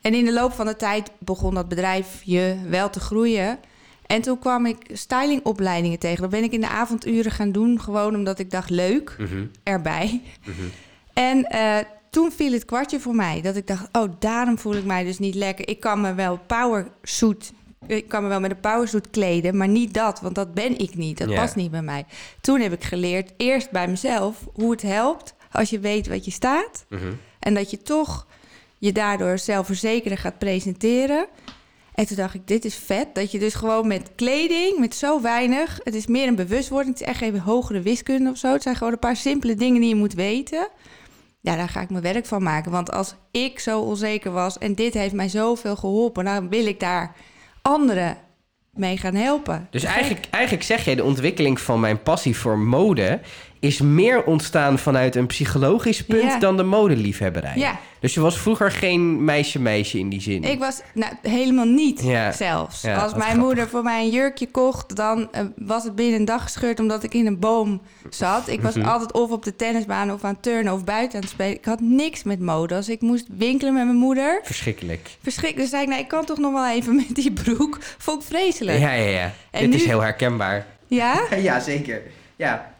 En 0.00 0.14
in 0.14 0.24
de 0.24 0.32
loop 0.32 0.52
van 0.52 0.66
de 0.66 0.76
tijd 0.76 1.10
begon 1.18 1.54
dat 1.54 1.68
bedrijfje 1.68 2.56
wel 2.68 2.90
te 2.90 3.00
groeien. 3.00 3.58
En 4.06 4.22
toen 4.22 4.38
kwam 4.38 4.66
ik 4.66 4.76
stylingopleidingen 4.92 5.98
tegen. 5.98 6.20
Dat 6.20 6.30
ben 6.30 6.42
ik 6.44 6.52
in 6.52 6.60
de 6.60 6.68
avonduren 6.68 7.32
gaan 7.32 7.52
doen, 7.52 7.80
gewoon 7.80 8.14
omdat 8.14 8.38
ik 8.38 8.50
dacht 8.50 8.70
leuk 8.70 9.14
Mhm. 9.18 9.46
erbij. 9.62 10.20
En 11.12 11.44
eh, 11.44 11.76
toen 12.10 12.32
viel 12.32 12.52
het 12.52 12.64
kwartje 12.64 13.00
voor 13.00 13.14
mij. 13.14 13.40
Dat 13.40 13.56
ik 13.56 13.66
dacht, 13.66 13.88
oh, 13.92 14.12
daarom 14.18 14.58
voel 14.58 14.74
ik 14.74 14.84
mij 14.84 15.04
dus 15.04 15.18
niet 15.18 15.34
lekker. 15.34 15.68
Ik 15.68 15.80
kan 15.80 16.00
me 16.00 16.14
wel 16.14 16.38
powersuit... 16.46 17.52
Ik 17.86 18.08
kan 18.08 18.22
me 18.22 18.28
wel 18.28 18.40
met 18.40 18.50
een 18.50 18.60
powersuit 18.60 19.10
kleden, 19.10 19.56
maar 19.56 19.68
niet 19.68 19.94
dat. 19.94 20.20
Want 20.20 20.34
dat 20.34 20.54
ben 20.54 20.78
ik 20.78 20.94
niet. 20.94 21.18
Dat 21.18 21.34
past 21.34 21.56
niet 21.56 21.70
bij 21.70 21.82
mij. 21.82 22.04
Toen 22.40 22.60
heb 22.60 22.72
ik 22.72 22.84
geleerd, 22.84 23.32
eerst 23.36 23.70
bij 23.70 23.88
mezelf, 23.88 24.36
hoe 24.52 24.70
het 24.70 24.82
helpt... 24.82 25.34
als 25.52 25.70
je 25.70 25.78
weet 25.80 26.08
wat 26.08 26.24
je 26.24 26.30
staat. 26.30 26.84
Mhm. 26.88 27.12
En 27.38 27.54
dat 27.54 27.70
je 27.70 27.82
toch 27.82 28.26
je 28.78 28.92
daardoor 28.92 29.38
zelfverzekerder 29.38 30.18
gaat 30.18 30.38
presenteren. 30.38 31.26
En 31.94 32.06
toen 32.06 32.16
dacht 32.16 32.34
ik, 32.34 32.46
dit 32.46 32.64
is 32.64 32.74
vet. 32.74 33.14
Dat 33.14 33.30
je 33.32 33.38
dus 33.38 33.54
gewoon 33.54 33.86
met 33.86 34.10
kleding, 34.14 34.78
met 34.78 34.94
zo 34.94 35.20
weinig... 35.20 35.80
Het 35.82 35.94
is 35.94 36.06
meer 36.06 36.26
een 36.26 36.34
bewustwording. 36.34 36.92
Het 36.92 37.02
is 37.02 37.08
echt 37.08 37.18
geen 37.18 37.38
hogere 37.38 37.80
wiskunde 37.80 38.30
of 38.30 38.36
zo. 38.36 38.52
Het 38.52 38.62
zijn 38.62 38.76
gewoon 38.76 38.92
een 38.92 38.98
paar 38.98 39.16
simpele 39.16 39.54
dingen 39.54 39.80
die 39.80 39.88
je 39.88 39.94
moet 39.94 40.14
weten. 40.14 40.68
Ja, 41.40 41.56
daar 41.56 41.68
ga 41.68 41.80
ik 41.80 41.90
mijn 41.90 42.02
werk 42.02 42.26
van 42.26 42.42
maken. 42.42 42.70
Want 42.70 42.92
als 42.92 43.14
ik 43.30 43.58
zo 43.58 43.80
onzeker 43.80 44.32
was 44.32 44.58
en 44.58 44.74
dit 44.74 44.94
heeft 44.94 45.14
mij 45.14 45.28
zoveel 45.28 45.76
geholpen... 45.76 46.24
dan 46.24 46.48
wil 46.48 46.66
ik 46.66 46.80
daar 46.80 47.14
anderen 47.62 48.16
mee 48.70 48.96
gaan 48.96 49.14
helpen. 49.14 49.68
Dus 49.70 49.84
eigenlijk, 49.84 50.26
eigenlijk 50.30 50.64
zeg 50.64 50.84
jij 50.84 50.94
de 50.94 51.04
ontwikkeling 51.04 51.60
van 51.60 51.80
mijn 51.80 52.02
passie 52.02 52.36
voor 52.36 52.58
mode 52.58 53.20
is 53.62 53.80
meer 53.80 54.24
ontstaan 54.24 54.78
vanuit 54.78 55.16
een 55.16 55.26
psychologisch 55.26 56.04
punt 56.04 56.22
Ja. 56.22 56.38
dan 56.38 56.56
de 56.56 56.62
modeliefhebberij. 56.62 57.52
Ja. 57.56 57.78
Dus 58.00 58.14
je 58.14 58.20
was 58.20 58.38
vroeger 58.38 58.70
geen 58.70 59.24
meisje-meisje 59.24 59.98
in 59.98 60.08
die 60.08 60.20
zin. 60.20 60.44
Ik 60.44 60.58
was 60.58 60.80
nou, 60.94 61.12
helemaal 61.22 61.64
niet 61.64 62.02
Ja. 62.04 62.32
zelfs. 62.32 62.84
Als 62.84 62.84
mijn 62.84 63.02
grappig. 63.12 63.36
moeder 63.36 63.68
voor 63.68 63.82
mij 63.82 64.02
een 64.04 64.10
jurkje 64.10 64.46
kocht, 64.50 64.96
dan 64.96 65.28
eh, 65.32 65.44
was 65.56 65.84
het 65.84 65.94
binnen 65.94 66.18
een 66.20 66.24
dag 66.24 66.42
gescheurd 66.42 66.80
omdat 66.80 67.02
ik 67.02 67.14
in 67.14 67.26
een 67.26 67.38
boom 67.38 67.80
zat. 68.10 68.48
Ik 68.48 68.60
was 68.60 68.74
Mhm. 68.74 68.88
altijd 68.88 69.12
of 69.12 69.30
op 69.30 69.44
de 69.44 69.56
tennisbaan 69.56 70.12
of 70.12 70.24
aan 70.24 70.32
het 70.32 70.42
turnen 70.42 70.72
of 70.72 70.84
buiten 70.84 71.14
aan 71.14 71.20
het 71.24 71.30
spelen. 71.30 71.56
Ik 71.56 71.64
had 71.64 71.80
niks 71.80 72.22
met 72.22 72.40
mode. 72.40 72.74
Als 72.74 72.88
ik 72.88 73.00
moest 73.00 73.26
winkelen 73.36 73.74
met 73.74 73.84
mijn 73.84 73.96
moeder, 73.96 74.40
Verschrikkelijk. 74.42 75.08
verschrikkelijk. 75.22 75.56
Dus 75.60 75.70
zei 75.70 75.82
ik, 75.82 75.88
nou, 75.88 76.00
ik 76.00 76.08
kan 76.08 76.24
toch 76.24 76.38
nog 76.38 76.52
wel 76.52 76.68
even 76.68 76.94
met 76.96 77.14
die 77.14 77.32
broek. 77.32 77.78
Vond 77.98 78.22
ik 78.22 78.28
vreselijk. 78.28 78.78
Ja, 78.78 78.92
ja, 78.92 79.08
ja. 79.10 79.32
En 79.50 79.70
Dit 79.70 79.80
is 79.80 79.86
heel 79.86 80.00
herkenbaar. 80.00 80.66
Ja? 80.86 81.20
Ja, 81.36 81.60
zeker. 81.60 82.02
Ja. 82.36 82.71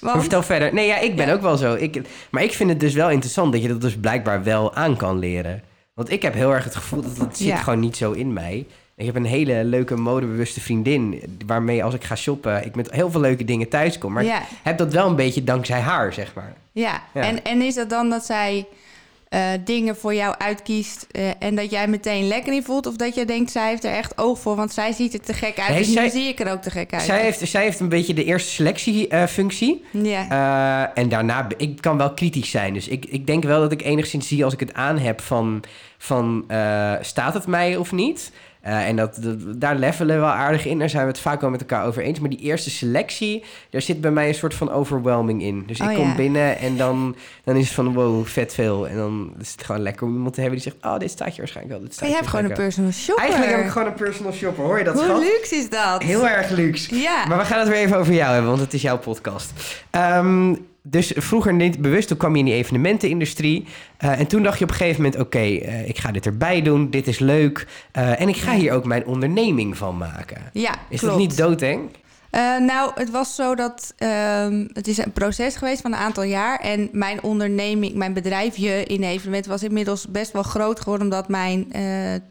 Want, 0.00 0.20
vertel 0.20 0.42
verder. 0.42 0.74
Nee, 0.74 0.86
ja, 0.86 0.98
ik 0.98 1.16
ben 1.16 1.26
Ja. 1.26 1.32
ook 1.32 1.42
wel 1.42 1.56
zo. 1.56 1.74
Ik, 1.74 2.00
maar 2.30 2.42
ik 2.42 2.52
vind 2.52 2.70
het 2.70 2.80
dus 2.80 2.94
wel 2.94 3.10
interessant 3.10 3.52
dat 3.52 3.62
je 3.62 3.68
dat 3.68 3.80
dus 3.80 3.96
blijkbaar 3.96 4.42
wel 4.42 4.74
aan 4.74 4.96
kan 4.96 5.18
leren. 5.18 5.62
Want 5.94 6.10
ik 6.10 6.22
heb 6.22 6.34
heel 6.34 6.52
erg 6.54 6.64
het 6.64 6.74
gevoel 6.76 7.02
dat 7.02 7.16
het 7.16 7.36
zit 7.36 7.46
Ja. 7.46 7.56
gewoon 7.56 7.80
niet 7.80 7.96
zo 7.96 8.12
in 8.12 8.32
mij. 8.32 8.66
Ik 8.96 9.06
heb 9.06 9.14
een 9.14 9.24
hele 9.24 9.64
leuke 9.64 9.96
modebewuste 9.96 10.60
vriendin... 10.60 11.22
waarmee 11.46 11.84
als 11.84 11.94
ik 11.94 12.04
ga 12.04 12.16
shoppen 12.16 12.64
ik 12.64 12.74
met 12.74 12.90
heel 12.90 13.10
veel 13.10 13.20
leuke 13.20 13.44
dingen 13.44 13.68
thuis 13.68 13.98
kom. 13.98 14.12
Maar 14.12 14.24
ja, 14.24 14.40
ik 14.40 14.46
heb 14.62 14.78
dat 14.78 14.92
wel 14.92 15.06
een 15.06 15.16
beetje 15.16 15.44
dankzij 15.44 15.80
haar, 15.80 16.12
zeg 16.12 16.34
maar. 16.34 16.52
ja. 16.72 17.02
Ja. 17.14 17.20
En, 17.22 17.44
en 17.44 17.62
is 17.62 17.74
dat 17.74 17.90
dan 17.90 18.10
dat 18.10 18.24
zij 18.24 18.66
eh, 19.30 19.48
dingen 19.64 19.96
voor 19.96 20.14
jou 20.14 20.34
uitkiest 20.38 21.06
eh, 21.10 21.30
en 21.38 21.54
dat 21.54 21.70
jij 21.70 21.86
meteen 21.88 22.28
lekker 22.28 22.52
in 22.52 22.62
voelt? 22.62 22.86
Of 22.86 22.96
dat 22.96 23.14
jij 23.14 23.24
denkt, 23.24 23.50
zij 23.50 23.68
heeft 23.68 23.84
er 23.84 23.92
echt 23.92 24.18
oog 24.18 24.38
voor, 24.40 24.56
want 24.56 24.72
zij 24.72 24.92
ziet 24.92 25.14
er 25.14 25.20
te 25.20 25.32
gek 25.32 25.58
uit. 25.58 25.68
Nee, 25.68 25.78
dus 25.78 25.92
zij- 25.92 26.02
nu 26.04 26.10
zie 26.10 26.28
ik 26.28 26.40
er 26.40 26.52
ook 26.52 26.62
te 26.62 26.70
gek 26.70 26.92
uit. 26.92 27.02
Zij 27.02 27.20
heeft, 27.22 27.48
zij 27.48 27.62
heeft 27.62 27.80
een 27.80 27.88
beetje 27.88 28.14
de 28.14 28.24
eerste 28.24 28.50
selectiefunctie. 28.50 29.84
Ja. 29.90 30.28
Eh, 30.94 31.02
en 31.02 31.08
daarna, 31.08 31.46
ik 31.56 31.80
kan 31.80 31.96
wel 31.96 32.14
kritisch 32.14 32.50
zijn. 32.50 32.74
Dus 32.74 32.88
ik, 32.88 33.04
ik 33.06 33.26
denk 33.26 33.44
wel 33.44 33.60
dat 33.60 33.72
ik 33.72 33.82
enigszins 33.82 34.28
zie 34.28 34.44
als 34.44 34.52
ik 34.52 34.60
het 34.60 34.74
aan 34.74 34.98
heb 34.98 35.20
van, 35.20 35.62
van 35.98 36.44
staat 37.00 37.34
het 37.34 37.46
mij 37.46 37.76
of 37.76 37.92
niet? 37.92 38.32
Eh, 38.60 38.88
en 38.88 38.96
dat, 38.96 39.18
dat- 39.20 39.60
daar 39.60 39.76
levelen 39.76 40.14
we 40.14 40.20
wel 40.20 40.30
aardig 40.30 40.66
in. 40.66 40.78
Daar 40.78 40.88
zijn 40.90 41.02
we 41.02 41.08
het 41.10 41.20
vaak 41.20 41.40
wel 41.40 41.50
met 41.50 41.60
elkaar 41.60 41.86
over 41.86 42.02
eens. 42.02 42.20
Maar 42.20 42.30
die 42.30 42.38
eerste 42.38 42.70
selectie, 42.70 43.44
daar 43.70 43.82
zit 43.82 44.00
bij 44.00 44.10
mij 44.10 44.28
een 44.28 44.34
soort 44.34 44.54
van 44.54 44.70
overwhelming 44.70 45.42
in. 45.42 45.62
Dus 45.66 45.78
ik 45.78 45.88
Oh, 45.88 45.94
kom 45.94 46.08
ja. 46.08 46.14
binnen 46.14 46.58
en 46.58 46.76
dan, 46.76 47.16
dan 47.44 47.56
is 47.56 47.64
het 47.64 47.74
van 47.74 47.92
wow, 47.94 48.26
vet 48.26 48.54
veel. 48.54 48.88
En 48.88 48.96
dan 48.96 49.32
is 49.40 49.52
het 49.52 49.64
gewoon 49.64 49.80
lekker 49.82 50.06
om 50.06 50.14
iemand 50.14 50.34
te 50.34 50.40
hebben 50.40 50.60
die 50.60 50.70
zegt... 50.72 50.84
oh, 50.94 50.98
dit 50.98 51.10
staat 51.10 51.32
je 51.34 51.38
waarschijnlijk 51.38 51.76
wel. 51.76 51.84
Dit 51.86 51.94
staat 51.94 52.04
je 52.08 52.10
je 52.14 52.20
hebt 52.20 52.30
gewoon 52.30 52.44
een 52.50 52.56
personal 52.56 52.90
shopper. 52.92 53.24
Eigenlijk 53.24 53.56
heb 53.56 53.64
ik 53.64 53.70
gewoon 53.72 53.88
een 53.88 53.94
personal 53.94 54.32
shopper. 54.32 54.64
Hoor 54.64 54.78
je 54.78 54.84
dat, 54.84 54.94
Hoe 54.94 55.04
schat? 55.04 55.18
luxe 55.20 55.56
is 55.56 55.70
dat? 55.70 56.02
Heel 56.02 56.28
erg 56.28 56.50
luxe. 56.50 56.94
Ja. 56.96 57.26
Maar 57.26 57.38
we 57.38 57.44
gaan 57.44 57.58
het 57.58 57.68
weer 57.68 57.76
even 57.78 57.96
over 57.96 58.12
jou 58.12 58.32
hebben, 58.32 58.50
want 58.50 58.62
het 58.62 58.74
is 58.74 58.82
jouw 58.82 58.98
podcast. 58.98 59.52
Ehm, 59.90 60.54
dus 60.82 61.12
vroeger 61.16 61.54
niet 61.54 61.80
bewust, 61.80 62.08
toen 62.08 62.16
kwam 62.16 62.32
je 62.32 62.38
in 62.38 62.44
die 62.44 62.54
evenementenindustrie. 62.54 63.66
Eh, 63.96 64.18
en 64.20 64.26
toen 64.26 64.42
dacht 64.42 64.58
je 64.58 64.64
op 64.64 64.70
een 64.70 64.76
gegeven 64.76 65.02
moment, 65.02 65.20
oké, 65.20 65.38
eh, 65.38 65.88
ik 65.88 65.98
ga 65.98 66.10
dit 66.10 66.26
erbij 66.26 66.62
doen, 66.62 66.90
dit 66.90 67.06
is 67.06 67.18
leuk. 67.18 67.66
eh, 67.92 68.20
en 68.20 68.28
ik 68.28 68.36
ga 68.36 68.54
hier 68.54 68.72
ook 68.72 68.84
mijn 68.84 69.06
onderneming 69.06 69.76
van 69.76 69.96
maken. 69.96 70.42
Ja, 70.52 70.74
Is 70.88 70.98
klopt. 71.00 71.14
dat 71.14 71.22
niet 71.22 71.36
doodeng? 71.36 71.80
Nou, 72.60 72.90
het 72.94 73.10
was 73.10 73.34
zo 73.34 73.54
dat 73.54 73.94
ehm, 73.96 74.66
het 74.72 74.88
is 74.88 74.98
een 74.98 75.12
proces 75.12 75.56
geweest 75.56 75.80
van 75.80 75.92
een 75.92 75.98
aantal 75.98 76.22
jaar. 76.22 76.58
En 76.58 76.88
mijn 76.92 77.22
onderneming, 77.22 77.94
mijn 77.94 78.12
bedrijfje 78.12 78.84
in 78.84 79.02
evenement 79.02 79.46
was 79.46 79.62
inmiddels 79.62 80.06
best 80.08 80.32
wel 80.32 80.42
groot 80.42 80.80
geworden. 80.80 81.06
Omdat 81.06 81.28
mijn 81.28 81.72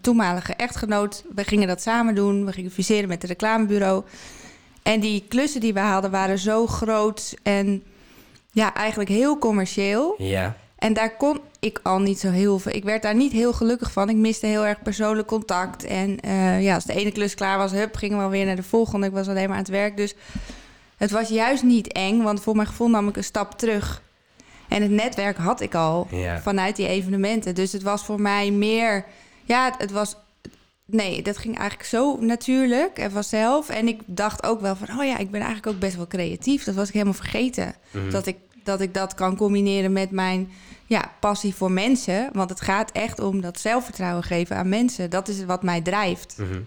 toenmalige 0.01 0.53
echtgenoot, 0.53 1.23
we 1.35 1.43
gingen 1.43 1.67
dat 1.67 1.81
samen 1.81 2.15
doen. 2.15 2.45
We 2.45 2.51
gingen 2.51 2.71
fuseren 2.71 3.07
met 3.07 3.21
het 3.21 3.31
reclamebureau. 3.31 4.03
En 4.83 4.99
die 4.99 5.25
klussen 5.27 5.61
die 5.61 5.73
we 5.73 5.79
hadden 5.79 6.11
waren 6.11 6.39
zo 6.39 6.67
groot 6.67 7.35
en 7.43 7.83
ja, 8.51 8.73
eigenlijk 8.73 9.09
heel 9.09 9.37
commercieel. 9.37 10.15
Ja. 10.17 10.55
En 10.77 10.93
daar 10.93 11.15
kon 11.15 11.39
ik 11.59 11.79
al 11.83 11.99
niet 11.99 12.19
zo 12.19 12.29
heel 12.29 12.59
veel. 12.59 12.71
Ik 12.75 12.83
werd 12.83 13.01
daar 13.01 13.15
niet 13.15 13.31
heel 13.31 13.53
gelukkig 13.53 13.91
van. 13.91 14.09
Ik 14.09 14.15
miste 14.15 14.45
heel 14.45 14.65
erg 14.65 14.81
persoonlijk 14.81 15.27
contact. 15.27 15.83
En 15.83 16.19
eh, 16.19 16.61
ja, 16.63 16.75
als 16.75 16.85
de 16.85 16.93
ene 16.93 17.11
klus 17.11 17.33
klaar 17.35 17.57
was, 17.57 17.71
hup, 17.71 17.95
gingen 17.95 18.17
we 18.17 18.23
alweer 18.23 18.45
naar 18.45 18.55
de 18.55 18.63
volgende. 18.63 19.07
Ik 19.07 19.13
was 19.13 19.27
alleen 19.27 19.43
maar 19.47 19.57
aan 19.57 19.63
het 19.63 19.71
werk. 19.71 19.97
Dus 19.97 20.15
het 20.97 21.11
was 21.11 21.29
juist 21.29 21.63
niet 21.63 21.91
eng, 21.91 22.21
want 22.21 22.41
voor 22.41 22.55
mijn 22.55 22.67
gevoel 22.67 22.89
nam 22.89 23.07
ik 23.07 23.17
een 23.17 23.23
stap 23.23 23.57
terug. 23.57 24.01
En 24.67 24.81
het 24.81 24.91
netwerk 24.91 25.37
had 25.37 25.61
ik 25.61 25.75
al 25.75 26.07
Ja. 26.11 26.41
vanuit 26.41 26.75
die 26.75 26.87
evenementen. 26.87 27.55
Dus 27.55 27.71
het 27.71 27.83
was 27.83 28.03
voor 28.05 28.21
mij 28.21 28.51
meer. 28.51 29.05
Ja, 29.45 29.65
het, 29.65 29.75
het 29.77 29.91
was. 29.91 30.15
Nee, 30.91 31.22
dat 31.22 31.38
ging 31.38 31.58
eigenlijk 31.58 31.89
zo 31.89 32.17
natuurlijk 32.19 32.98
en 32.98 33.12
vanzelf. 33.12 33.69
En 33.69 33.88
ik 33.88 34.01
dacht 34.05 34.43
ook 34.43 34.62
wel 34.62 34.75
van, 34.75 35.00
oh 35.00 35.05
ja, 35.05 35.17
ik 35.17 35.31
ben 35.31 35.41
eigenlijk 35.41 35.74
ook 35.75 35.79
best 35.79 35.96
wel 35.96 36.08
creatief. 36.08 36.63
Dat 36.63 36.75
was 36.75 36.88
ik 36.88 36.93
helemaal 36.93 37.13
vergeten. 37.13 37.74
Mhm. 37.91 38.10
Dat, 38.10 38.25
ik, 38.27 38.38
dat 38.63 38.81
ik 38.81 38.93
dat 38.93 39.13
kan 39.13 39.36
combineren 39.36 39.93
met 39.93 40.12
mijn 40.12 40.50
ja, 40.86 41.12
passie 41.19 41.55
voor 41.55 41.72
mensen. 41.72 42.29
Want 42.34 42.50
het 42.50 42.62
gaat 42.62 42.91
echt 42.91 43.19
om 43.19 43.41
dat 43.41 43.60
zelfvertrouwen 43.60 44.24
geven 44.24 44.55
aan 44.55 44.69
mensen. 44.69 45.10
Dat 45.10 45.27
is 45.27 45.46
wat 45.46 45.63
mij 45.63 45.81
drijft. 45.81 46.36
Mhm. 46.38 46.60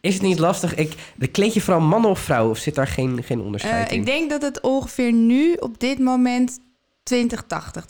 Is 0.00 0.14
het 0.14 0.22
niet 0.22 0.38
lastig? 0.38 0.74
Ik, 0.74 0.94
de 1.16 1.26
kleed 1.26 1.54
je 1.54 1.60
vooral 1.60 1.82
mannen 1.82 2.10
of 2.10 2.18
vrouwen? 2.20 2.50
Of 2.50 2.58
zit 2.58 2.74
daar 2.74 2.86
geen, 2.86 3.22
geen 3.22 3.40
onderscheid 3.40 3.88
Eh, 3.88 3.94
in? 3.94 4.00
ik 4.00 4.06
denk 4.06 4.30
dat 4.30 4.42
het 4.42 4.60
ongeveer 4.60 5.12
nu 5.12 5.54
op 5.54 5.80
dit 5.80 5.98
moment 5.98 6.58
20-80. 7.02 7.84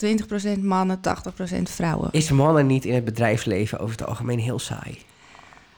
20% 0.57 0.59
mannen, 0.61 0.99
80% 1.01 1.61
vrouwen. 1.69 2.09
Is 2.11 2.31
mannen 2.31 2.67
niet 2.67 2.85
in 2.85 2.93
het 2.93 3.05
bedrijfsleven 3.05 3.79
over 3.79 3.97
het 3.97 4.07
algemeen 4.07 4.39
heel 4.39 4.59
saai? 4.59 4.97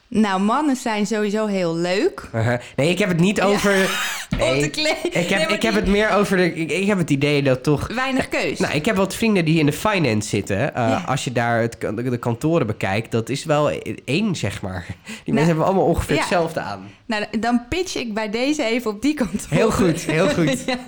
Nou, 0.08 0.40
mannen 0.40 0.76
zijn 0.76 1.06
sowieso 1.06 1.46
heel 1.46 1.76
leuk. 1.76 2.28
Uh-huh. 2.34 2.58
Nee, 2.76 2.90
ik 2.90 2.98
heb 2.98 3.08
het 3.08 3.20
niet 3.20 3.40
over... 3.42 3.72
Op 4.34 4.40
de 4.40 4.44
Nee, 4.44 4.70
kleding. 4.70 5.04
ik 5.14 5.28
heb, 5.28 5.48
Nee, 5.48 5.56
ik 5.56 5.62
heb 5.62 5.74
het 5.74 5.86
meer 5.86 6.10
over 6.10 6.36
de... 6.36 6.54
Ik, 6.54 6.70
ik 6.70 6.86
heb 6.86 6.98
het 6.98 7.10
idee 7.10 7.42
dat 7.42 7.62
toch... 7.62 7.86
Weinig 7.94 8.28
keus. 8.28 8.58
Nou, 8.58 8.74
ik 8.74 8.84
heb 8.84 8.96
wat 8.96 9.14
vrienden 9.14 9.44
die 9.44 9.58
in 9.58 9.66
de 9.66 9.72
finance 9.72 10.28
zitten. 10.28 10.56
Uh, 10.58 10.70
Ja. 10.72 11.04
Als 11.06 11.24
je 11.24 11.32
daar 11.32 11.60
het, 11.60 11.76
de, 11.80 12.16
kantoren 12.18 12.66
bekijkt, 12.66 13.10
dat 13.10 13.28
is 13.28 13.44
wel 13.44 13.70
één, 14.04 14.36
zeg 14.36 14.62
maar. 14.62 14.86
Die 14.86 14.94
mensen 15.06 15.34
Nou, 15.34 15.46
hebben 15.46 15.64
allemaal 15.64 15.84
ongeveer 15.84 16.14
ja. 16.14 16.20
hetzelfde 16.20 16.60
aan. 16.60 16.90
Nou, 17.06 17.24
dan 17.40 17.62
pitch 17.68 17.96
ik 17.96 18.14
bij 18.14 18.30
deze 18.30 18.64
even 18.64 18.90
op 18.90 19.02
die 19.02 19.14
kant. 19.14 19.46
Heel 19.50 19.70
goed, 19.70 20.00
heel 20.00 20.28
goed. 20.28 20.64
ja, 20.66 20.78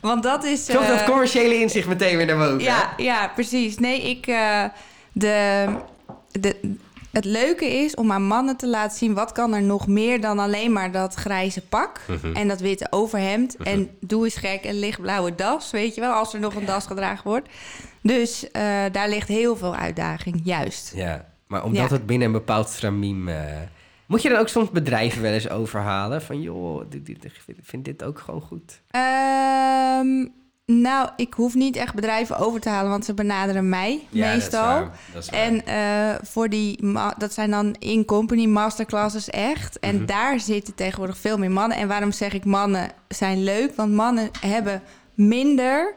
want 0.00 0.22
dat 0.22 0.44
is... 0.44 0.64
Toch 0.64 0.82
eh, 0.82 0.88
dat 0.88 1.04
commerciële 1.04 1.60
inzicht 1.60 1.88
meteen 1.88 2.16
weer 2.16 2.26
naar 2.26 2.36
boven. 2.38 2.60
Ja, 2.62 2.94
ja, 2.96 3.30
precies. 3.34 3.78
Nee, 3.78 4.02
ik... 4.10 4.26
eh, 4.26 4.64
de, 5.12 5.64
de, 6.32 6.56
het 7.16 7.24
leuke 7.24 7.66
is 7.66 7.94
om 7.94 8.12
aan 8.12 8.26
mannen 8.26 8.56
te 8.56 8.66
laten 8.68 8.98
zien... 8.98 9.14
wat 9.14 9.32
kan 9.32 9.54
er 9.54 9.62
nog 9.62 9.86
meer 9.86 10.20
dan 10.20 10.38
alleen 10.38 10.72
maar 10.72 10.92
dat 10.92 11.14
grijze 11.14 11.60
pak... 11.60 12.00
Mhm. 12.08 12.34
en 12.36 12.48
dat 12.48 12.60
witte 12.60 12.86
overhemd... 12.90 13.56
en 13.56 13.90
doe 14.00 14.24
eens 14.24 14.36
gek, 14.36 14.64
een 14.64 14.78
lichtblauwe 14.78 15.34
das, 15.34 15.70
weet 15.70 15.94
je 15.94 16.00
wel... 16.00 16.12
als 16.12 16.34
er 16.34 16.40
nog 16.40 16.54
een 16.54 16.64
das 16.64 16.86
gedragen 16.86 17.28
wordt. 17.28 17.48
Dus 18.02 18.50
eh, 18.50 18.62
daar 18.92 19.08
ligt 19.08 19.28
heel 19.28 19.56
veel 19.56 19.74
uitdaging, 19.74 20.40
juist. 20.44 20.92
Ja, 20.94 21.26
maar 21.46 21.64
omdat 21.64 21.88
Ja. 21.88 21.94
het 21.96 22.06
binnen 22.06 22.26
een 22.26 22.32
bepaald 22.32 22.68
stramien... 22.68 23.28
eh, 23.28 23.60
moet 24.06 24.22
je 24.22 24.28
dan 24.28 24.38
ook 24.38 24.48
soms 24.48 24.70
bedrijven 24.70 25.22
wel 25.22 25.32
eens 25.32 25.48
overhalen? 25.48 26.22
Van 26.22 26.40
joh, 26.40 26.84
ik 27.04 27.30
vind 27.62 27.84
dit 27.84 28.04
ook 28.04 28.18
gewoon 28.18 28.40
goed. 28.40 28.80
Ehm, 28.90 30.26
nou, 30.72 31.08
ik 31.16 31.34
hoef 31.34 31.54
niet 31.54 31.76
echt 31.76 31.94
bedrijven 31.94 32.38
over 32.38 32.60
te 32.60 32.68
halen... 32.68 32.90
want 32.90 33.04
ze 33.04 33.14
benaderen 33.14 33.68
mij 33.68 34.06
meestal. 34.10 34.90
En 35.30 35.66
eh, 35.66 36.14
voor 36.22 36.48
die, 36.48 36.92
dat 37.18 37.32
zijn 37.32 37.50
dan 37.50 37.76
in-company 37.78 38.46
masterclasses 38.46 39.30
echt. 39.30 39.78
En 39.78 39.96
Mhm. 39.96 40.06
daar 40.06 40.40
zitten 40.40 40.74
tegenwoordig 40.74 41.18
veel 41.18 41.38
meer 41.38 41.50
mannen. 41.50 41.76
En 41.78 41.88
waarom 41.88 42.12
zeg 42.12 42.32
ik 42.32 42.44
mannen 42.44 42.90
zijn 43.08 43.44
leuk? 43.44 43.76
Want 43.76 43.92
mannen 43.92 44.30
hebben 44.40 44.82
minder... 45.14 45.94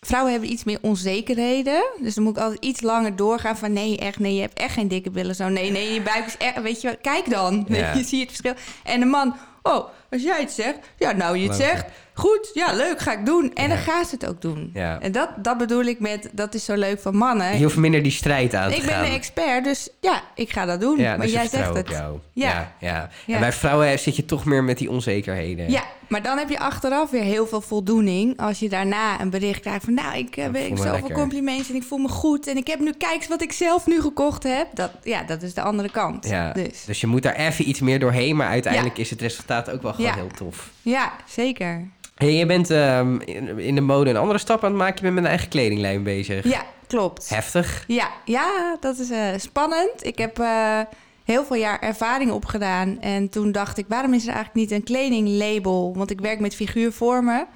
Vrouwen 0.00 0.32
hebben 0.32 0.50
iets 0.50 0.64
meer 0.64 0.78
onzekerheden. 0.80 1.84
Dus 2.00 2.14
dan 2.14 2.24
moet 2.24 2.36
ik 2.36 2.42
altijd 2.42 2.64
iets 2.64 2.80
langer 2.80 3.16
doorgaan 3.16 3.56
van... 3.56 3.72
nee, 3.72 3.98
echt, 3.98 4.18
nee, 4.18 4.34
je 4.34 4.40
hebt 4.40 4.58
echt 4.58 4.72
geen 4.74 4.88
dikke 4.88 5.10
billen 5.10 5.34
zo. 5.34 5.48
Nee, 5.48 5.70
nee, 5.70 5.94
je 5.94 6.02
buik 6.02 6.26
is 6.26 6.36
echt... 6.36 6.62
Weet 6.62 6.80
je 6.80 6.88
wat, 6.88 7.00
kijk 7.00 7.30
dan. 7.30 7.64
Ja. 7.68 7.92
je 7.96 8.04
ziet 8.04 8.20
het 8.20 8.28
verschil. 8.28 8.54
En 8.84 9.00
de 9.00 9.06
man... 9.06 9.36
oh, 9.62 9.88
als 10.10 10.22
jij 10.22 10.40
het 10.40 10.52
zegt... 10.52 10.78
ja, 10.98 11.12
nou, 11.12 11.36
je 11.38 11.48
het 11.48 11.58
Leuk, 11.58 11.68
zegt... 11.68 11.86
goed, 12.18 12.50
ja, 12.54 12.72
leuk, 12.72 13.00
ga 13.00 13.12
ik 13.12 13.26
doen. 13.26 13.50
En 13.54 13.62
Ja. 13.62 13.68
dan 13.68 13.78
gaat 13.78 14.08
ze 14.08 14.14
het 14.14 14.26
ook 14.28 14.40
doen. 14.42 14.70
Ja. 14.74 15.00
En 15.00 15.12
dat, 15.12 15.28
dat 15.36 15.58
bedoel 15.58 15.82
ik 15.84 16.00
met... 16.00 16.28
dat 16.32 16.54
is 16.54 16.64
zo 16.64 16.74
leuk 16.74 17.00
van 17.00 17.16
mannen. 17.16 17.56
Je 17.58 17.62
hoeft 17.64 17.76
minder 17.76 18.02
die 18.02 18.12
strijd 18.12 18.54
aan 18.54 18.70
te 18.70 18.76
Ik 18.76 18.82
ben 18.82 18.90
gaan. 18.94 19.04
een 19.04 19.12
expert, 19.12 19.64
dus 19.64 19.88
ja, 20.00 20.22
ik 20.34 20.50
ga 20.50 20.64
dat 20.64 20.80
doen. 20.80 20.98
Ja, 20.98 21.16
maar 21.16 21.26
jij 21.26 21.48
zegt 21.48 21.74
het. 21.74 21.88
jou. 21.88 22.18
Ja. 22.32 22.72
Ja. 22.80 23.10
En 23.26 23.40
bij 23.40 23.52
vrouwen 23.52 23.98
zit 23.98 24.16
je 24.16 24.24
toch 24.24 24.44
meer 24.44 24.64
met 24.64 24.78
die 24.78 24.90
onzekerheden. 24.90 25.70
Ja, 25.70 25.82
maar 26.08 26.22
dan 26.22 26.38
heb 26.38 26.48
je 26.48 26.58
achteraf 26.58 27.10
weer 27.10 27.22
heel 27.22 27.46
veel 27.46 27.60
voldoening 27.60 28.40
als 28.40 28.58
je 28.58 28.68
daarna 28.68 29.20
een 29.20 29.30
bericht 29.30 29.60
krijgt 29.60 29.84
van 29.84 29.94
nou, 29.94 30.16
ik, 30.18 30.36
eh, 30.36 30.44
Ik 30.44 30.54
ik 30.56 30.70
me 30.70 30.76
zoveel 30.76 30.92
lekker. 30.92 31.14
complimenten 31.14 31.68
en 31.68 31.74
ik 31.74 31.82
voel 31.82 31.98
me 31.98 32.08
goed 32.08 32.46
en 32.46 32.56
ik 32.56 32.66
heb 32.66 32.80
nu 32.80 32.92
kijk 32.98 33.14
eens 33.14 33.28
wat 33.28 33.42
ik 33.42 33.52
zelf 33.52 33.86
nu 33.86 34.00
gekocht 34.00 34.42
heb. 34.42 34.66
Dat, 34.74 34.90
ja, 35.02 35.22
dat 35.22 35.42
is 35.42 35.54
de 35.54 35.62
andere 35.62 35.90
kant. 35.90 36.28
Ja, 36.28 36.52
Dus. 36.52 36.84
dus 36.84 37.00
je 37.00 37.06
moet 37.06 37.22
daar 37.22 37.34
even 37.34 37.68
iets 37.68 37.80
meer 37.80 37.98
doorheen, 37.98 38.36
maar 38.36 38.48
uiteindelijk 38.48 38.98
is 38.98 39.10
het 39.10 39.20
resultaat 39.20 39.70
ook 39.70 39.82
wel 39.82 39.92
gewoon 39.92 40.14
heel 40.14 40.30
tof. 40.36 40.70
Ja, 40.82 41.12
zeker. 41.28 41.88
Hey, 42.16 42.32
je 42.34 42.46
bent 42.46 42.70
ehm, 42.70 43.20
in, 43.58 43.74
de 43.74 43.80
mode 43.80 44.10
een 44.10 44.16
andere 44.16 44.38
stap 44.38 44.64
aan 44.64 44.70
het 44.70 44.78
maken. 44.78 44.94
Je 44.96 45.02
bent 45.02 45.14
met 45.14 45.24
een 45.24 45.30
eigen 45.30 45.48
kledinglijn 45.48 46.02
bezig. 46.02 46.48
Ja, 46.48 46.64
klopt. 46.86 47.28
Heftig. 47.28 47.84
Ja, 47.86 48.10
ja 48.24 48.76
dat 48.80 48.98
is 48.98 49.10
eh, 49.10 49.28
spannend. 49.36 50.06
Ik 50.06 50.18
heb 50.18 50.38
eh, 50.38 50.80
heel 51.24 51.44
veel 51.44 51.56
jaar 51.56 51.80
ervaring 51.80 52.30
opgedaan. 52.30 53.00
En 53.00 53.28
toen 53.28 53.52
dacht 53.52 53.78
ik, 53.78 53.84
waarom 53.88 54.14
is 54.14 54.26
er 54.26 54.34
eigenlijk 54.34 54.56
niet 54.56 54.70
een 54.70 54.84
kledinglabel? 54.84 55.92
Want 55.96 56.10
ik 56.10 56.20
werk 56.20 56.40
met 56.40 56.54
figuurvormen. 56.54 57.46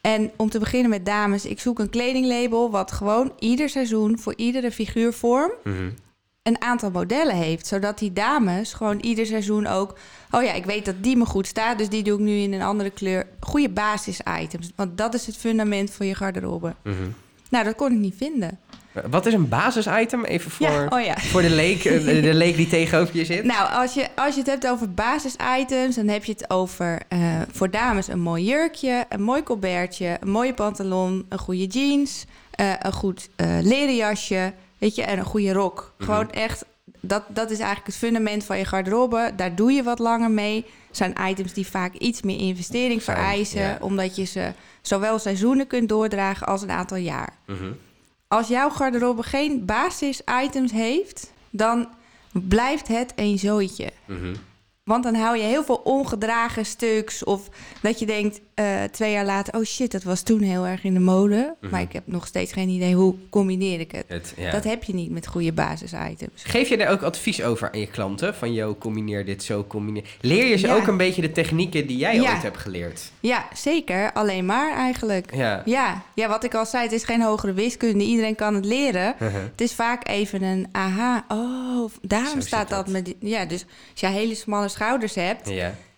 En 0.00 0.30
om 0.36 0.50
te 0.50 0.58
beginnen 0.58 0.90
met 0.90 1.06
dames, 1.06 1.44
ik 1.46 1.60
zoek 1.60 1.78
een 1.78 1.90
kledinglabel 1.90 2.70
wat 2.70 2.92
gewoon 2.92 3.32
ieder 3.38 3.68
seizoen 3.68 4.18
voor 4.18 4.34
iedere 4.36 4.70
figuurvorm 4.72 5.52
Mhm. 5.64 5.90
Een 6.44 6.62
aantal 6.62 6.90
modellen 6.90 7.36
heeft. 7.36 7.66
Zodat 7.66 7.98
die 7.98 8.12
dames 8.12 8.72
gewoon 8.72 8.98
ieder 8.98 9.26
seizoen 9.26 9.66
ook... 9.66 9.98
oh 10.30 10.42
ja, 10.42 10.52
ik 10.52 10.64
weet 10.64 10.84
dat 10.84 10.94
die 11.00 11.16
me 11.16 11.26
goed 11.26 11.46
staat, 11.46 11.78
dus 11.78 11.88
die 11.88 12.02
doe 12.02 12.18
ik 12.18 12.24
nu 12.24 12.36
in 12.36 12.52
een 12.52 12.62
andere 12.62 12.90
kleur. 12.90 13.26
Goede 13.40 13.68
basis-items, 13.68 14.70
want 14.76 14.98
dat 14.98 15.14
is 15.14 15.26
het 15.26 15.36
fundament 15.36 15.90
van 15.90 16.06
je 16.06 16.14
garderobe. 16.14 16.74
Mhm. 16.82 16.96
Nou, 17.50 17.64
dat 17.64 17.74
kon 17.74 17.92
ik 17.92 17.98
niet 17.98 18.14
vinden. 18.16 18.58
Wat 19.10 19.26
is 19.26 19.32
een 19.32 19.48
basisitem? 19.48 20.24
Even 20.24 20.50
voor, 20.50 20.66
Ja, 20.66 20.86
oh 20.88 21.00
ja. 21.00 21.18
voor 21.18 21.42
de, 21.42 21.50
leek, 21.50 21.84
eh, 21.84 22.04
de, 22.04 22.34
leek 22.34 22.56
die 22.56 22.66
tegenover 22.66 23.16
je 23.16 23.24
zit. 23.24 23.44
Nou, 23.44 23.72
als 23.72 23.94
je, 23.94 24.08
als 24.14 24.34
je 24.34 24.40
het 24.40 24.50
hebt 24.50 24.68
over 24.68 24.94
basis-items, 24.94 25.94
dan 25.94 26.08
heb 26.08 26.24
je 26.24 26.32
het 26.32 26.50
over 26.50 27.00
eh, 27.08 27.40
voor 27.52 27.70
dames 27.70 28.08
een 28.08 28.20
mooi 28.20 28.44
jurkje, 28.44 29.04
een 29.08 29.22
mooi 29.22 29.42
colbertje, 29.42 30.16
een 30.20 30.30
mooie 30.30 30.54
pantalon, 30.54 31.26
een 31.28 31.38
goede 31.38 31.66
jeans, 31.66 32.24
eh, 32.50 32.72
een 32.78 32.92
goed 32.92 33.28
eh 33.36 33.58
leren 33.60 33.96
jasje, 33.96 34.52
weet 34.84 34.94
je, 34.94 35.02
en 35.02 35.18
een 35.18 35.24
goede 35.24 35.52
rok. 35.52 35.92
Gewoon 35.98 36.30
echt, 36.30 36.64
dat, 37.00 37.22
dat 37.28 37.50
is 37.50 37.58
eigenlijk 37.58 37.86
het 37.86 37.96
fundament 37.96 38.44
van 38.44 38.58
je 38.58 38.64
garderobe. 38.64 39.32
Daar 39.36 39.54
doe 39.54 39.72
je 39.72 39.82
wat 39.82 39.98
langer 39.98 40.30
mee. 40.30 40.64
zijn 40.90 41.14
items 41.28 41.52
die 41.52 41.66
vaak 41.66 41.94
iets 41.94 42.22
meer 42.22 42.38
investering 42.38 43.02
vereisen, 43.02 43.62
ja. 43.62 43.78
omdat 43.80 44.16
je 44.16 44.24
ze 44.24 44.52
zowel 44.82 45.18
seizoenen 45.18 45.66
kunt 45.66 45.88
doordragen 45.88 46.46
als 46.46 46.62
een 46.62 46.70
aantal 46.70 46.96
jaar. 46.96 47.32
Mhm. 47.46 47.72
Als 48.28 48.48
jouw 48.48 48.70
garderobe 48.70 49.22
geen 49.22 49.64
basis-items 49.64 50.72
heeft, 50.72 51.32
dan 51.50 51.88
blijft 52.32 52.88
het 52.88 53.12
een 53.16 53.38
zooitje. 53.38 53.90
Mhm. 54.04 54.34
Want 54.84 55.04
dan 55.04 55.14
hou 55.14 55.36
je 55.36 55.42
heel 55.42 55.64
veel 55.64 55.80
ongedragen 55.84 56.66
stuks. 56.66 57.24
Of 57.24 57.48
dat 57.82 57.98
je 57.98 58.06
denkt 58.06 58.40
eh, 58.54 58.82
twee 58.90 59.12
jaar 59.12 59.24
later... 59.24 59.54
oh 59.54 59.64
shit, 59.64 59.92
dat 59.92 60.02
was 60.02 60.22
toen 60.22 60.40
heel 60.40 60.66
erg 60.66 60.84
in 60.84 60.94
de 60.94 61.00
mode. 61.00 61.54
Mhm. 61.60 61.70
Maar 61.70 61.80
ik 61.80 61.92
heb 61.92 62.02
nog 62.06 62.26
steeds 62.26 62.52
geen 62.52 62.68
idee 62.68 62.94
hoe 62.94 63.14
combineer 63.30 63.80
ik 63.80 63.92
het. 63.92 64.04
Het, 64.08 64.34
ja. 64.36 64.50
Dat 64.50 64.64
heb 64.64 64.84
je 64.84 64.94
niet 64.94 65.10
met 65.10 65.26
goede 65.26 65.52
basis-items. 65.52 66.42
Geef 66.42 66.68
je 66.68 66.76
daar 66.76 66.90
ook 66.90 67.02
advies 67.02 67.42
over 67.42 67.70
aan 67.72 67.80
je 67.80 67.86
klanten? 67.86 68.34
Van, 68.34 68.52
yo, 68.52 68.76
combineer 68.78 69.24
dit 69.24 69.42
zo, 69.42 69.64
combineer... 69.64 70.04
Leer 70.20 70.46
je 70.46 70.56
ze 70.56 70.66
Ja. 70.66 70.74
ook 70.74 70.86
een 70.86 70.96
beetje 70.96 71.22
de 71.22 71.32
technieken 71.32 71.86
die 71.86 71.96
jij 71.96 72.14
Ja. 72.20 72.32
ooit 72.32 72.42
hebt 72.42 72.56
geleerd? 72.58 73.10
Ja, 73.20 73.46
zeker. 73.54 74.12
Alleen 74.12 74.46
maar 74.46 74.74
eigenlijk. 74.76 75.34
Ja. 75.34 75.62
Ja. 75.64 76.02
ja, 76.14 76.28
wat 76.28 76.44
ik 76.44 76.54
al 76.54 76.66
zei, 76.66 76.82
het 76.82 76.92
is 76.92 77.04
geen 77.04 77.22
hogere 77.22 77.52
wiskunde. 77.52 78.04
Iedereen 78.04 78.34
kan 78.34 78.54
het 78.54 78.64
leren. 78.64 79.14
Mhm. 79.18 79.34
Het 79.34 79.60
is 79.60 79.72
vaak 79.74 80.08
even 80.08 80.42
een 80.42 80.68
aha. 80.72 81.24
Oh, 81.28 81.90
daarom 82.02 82.40
Zo 82.40 82.46
staat 82.46 82.68
dat 82.68 82.84
dat. 82.84 82.88
met... 82.92 83.04
die- 83.04 83.16
Ja, 83.20 83.44
dus 83.44 83.64
als 83.92 84.00
je 84.00 84.06
hele 84.06 84.34
smalle 84.34 84.68
schouders 84.68 85.14
hebt... 85.14 85.50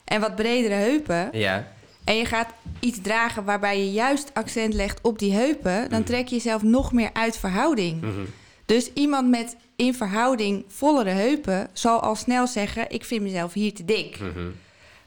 En 0.04 0.20
wat 0.20 0.34
bredere 0.36 0.74
heupen... 0.74 1.28
ja. 1.32 1.66
En 2.06 2.16
je 2.16 2.24
gaat 2.24 2.48
iets 2.80 3.00
dragen 3.02 3.44
waarbij 3.44 3.78
je 3.78 3.92
juist 3.92 4.30
accent 4.34 4.74
legt 4.74 5.00
op 5.02 5.18
die 5.18 5.32
heupen... 5.32 5.90
dan 5.90 6.04
trek 6.04 6.28
je 6.28 6.34
jezelf 6.34 6.62
nog 6.62 6.92
meer 6.92 7.10
uit 7.12 7.38
verhouding. 7.38 8.00
Mhm. 8.00 8.24
Dus 8.66 8.92
iemand 8.92 9.28
met 9.28 9.56
in 9.76 9.94
verhouding 9.94 10.64
vollere 10.68 11.10
heupen... 11.10 11.68
zal 11.72 12.00
al 12.00 12.14
snel 12.14 12.46
zeggen, 12.46 12.84
ik 12.88 13.04
vind 13.04 13.22
mezelf 13.22 13.52
hier 13.52 13.74
te 13.74 13.84
dik. 13.84 14.18
Mhm. 14.20 14.48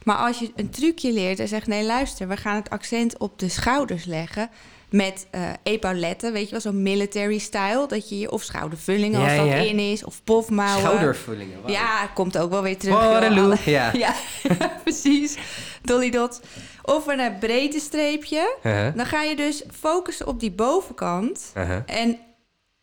Maar 0.03 0.15
als 0.15 0.39
je 0.39 0.51
een 0.55 0.69
trucje 0.69 1.13
leert 1.13 1.39
en 1.39 1.47
zegt... 1.47 1.67
nee, 1.67 1.85
luister, 1.85 2.27
we 2.27 2.37
gaan 2.37 2.55
het 2.55 2.69
accent 2.69 3.17
op 3.17 3.39
de 3.39 3.49
schouders 3.49 4.05
leggen... 4.05 4.49
met 4.89 5.27
eh 5.31 5.41
epauletten, 5.63 6.33
weet 6.33 6.45
je 6.45 6.51
wel, 6.51 6.61
zo'n 6.61 6.83
military 6.83 7.37
style... 7.37 7.85
dat 7.87 8.09
je 8.09 8.19
je 8.19 8.31
of 8.31 8.43
schoudervullingen 8.43 9.21
als 9.21 9.31
Ja, 9.31 9.37
dat 9.37 9.47
ja. 9.47 9.55
in 9.55 9.79
is... 9.79 10.03
of 10.03 10.23
pofmouwen. 10.23 10.85
Schoudervullingen. 10.85 11.57
Ja, 11.65 12.07
komt 12.13 12.37
ook 12.37 12.49
wel 12.49 12.61
weer 12.61 12.77
terug. 12.77 12.95
Waterloo. 12.95 13.53
Ja. 13.65 13.91
ja, 14.05 14.15
precies. 14.83 15.37
Dolly 15.81 16.09
Dot. 16.09 16.41
Of 16.83 17.07
een 17.07 17.19
eh, 17.19 17.39
breedte 17.39 17.79
streepje. 17.79 18.55
Uh-huh. 18.63 18.95
Dan 18.95 19.05
ga 19.05 19.21
je 19.23 19.35
dus 19.35 19.63
focussen 19.71 20.27
op 20.27 20.39
die 20.39 20.51
bovenkant. 20.51 21.51
Uh-huh. 21.57 21.77
En 21.85 22.17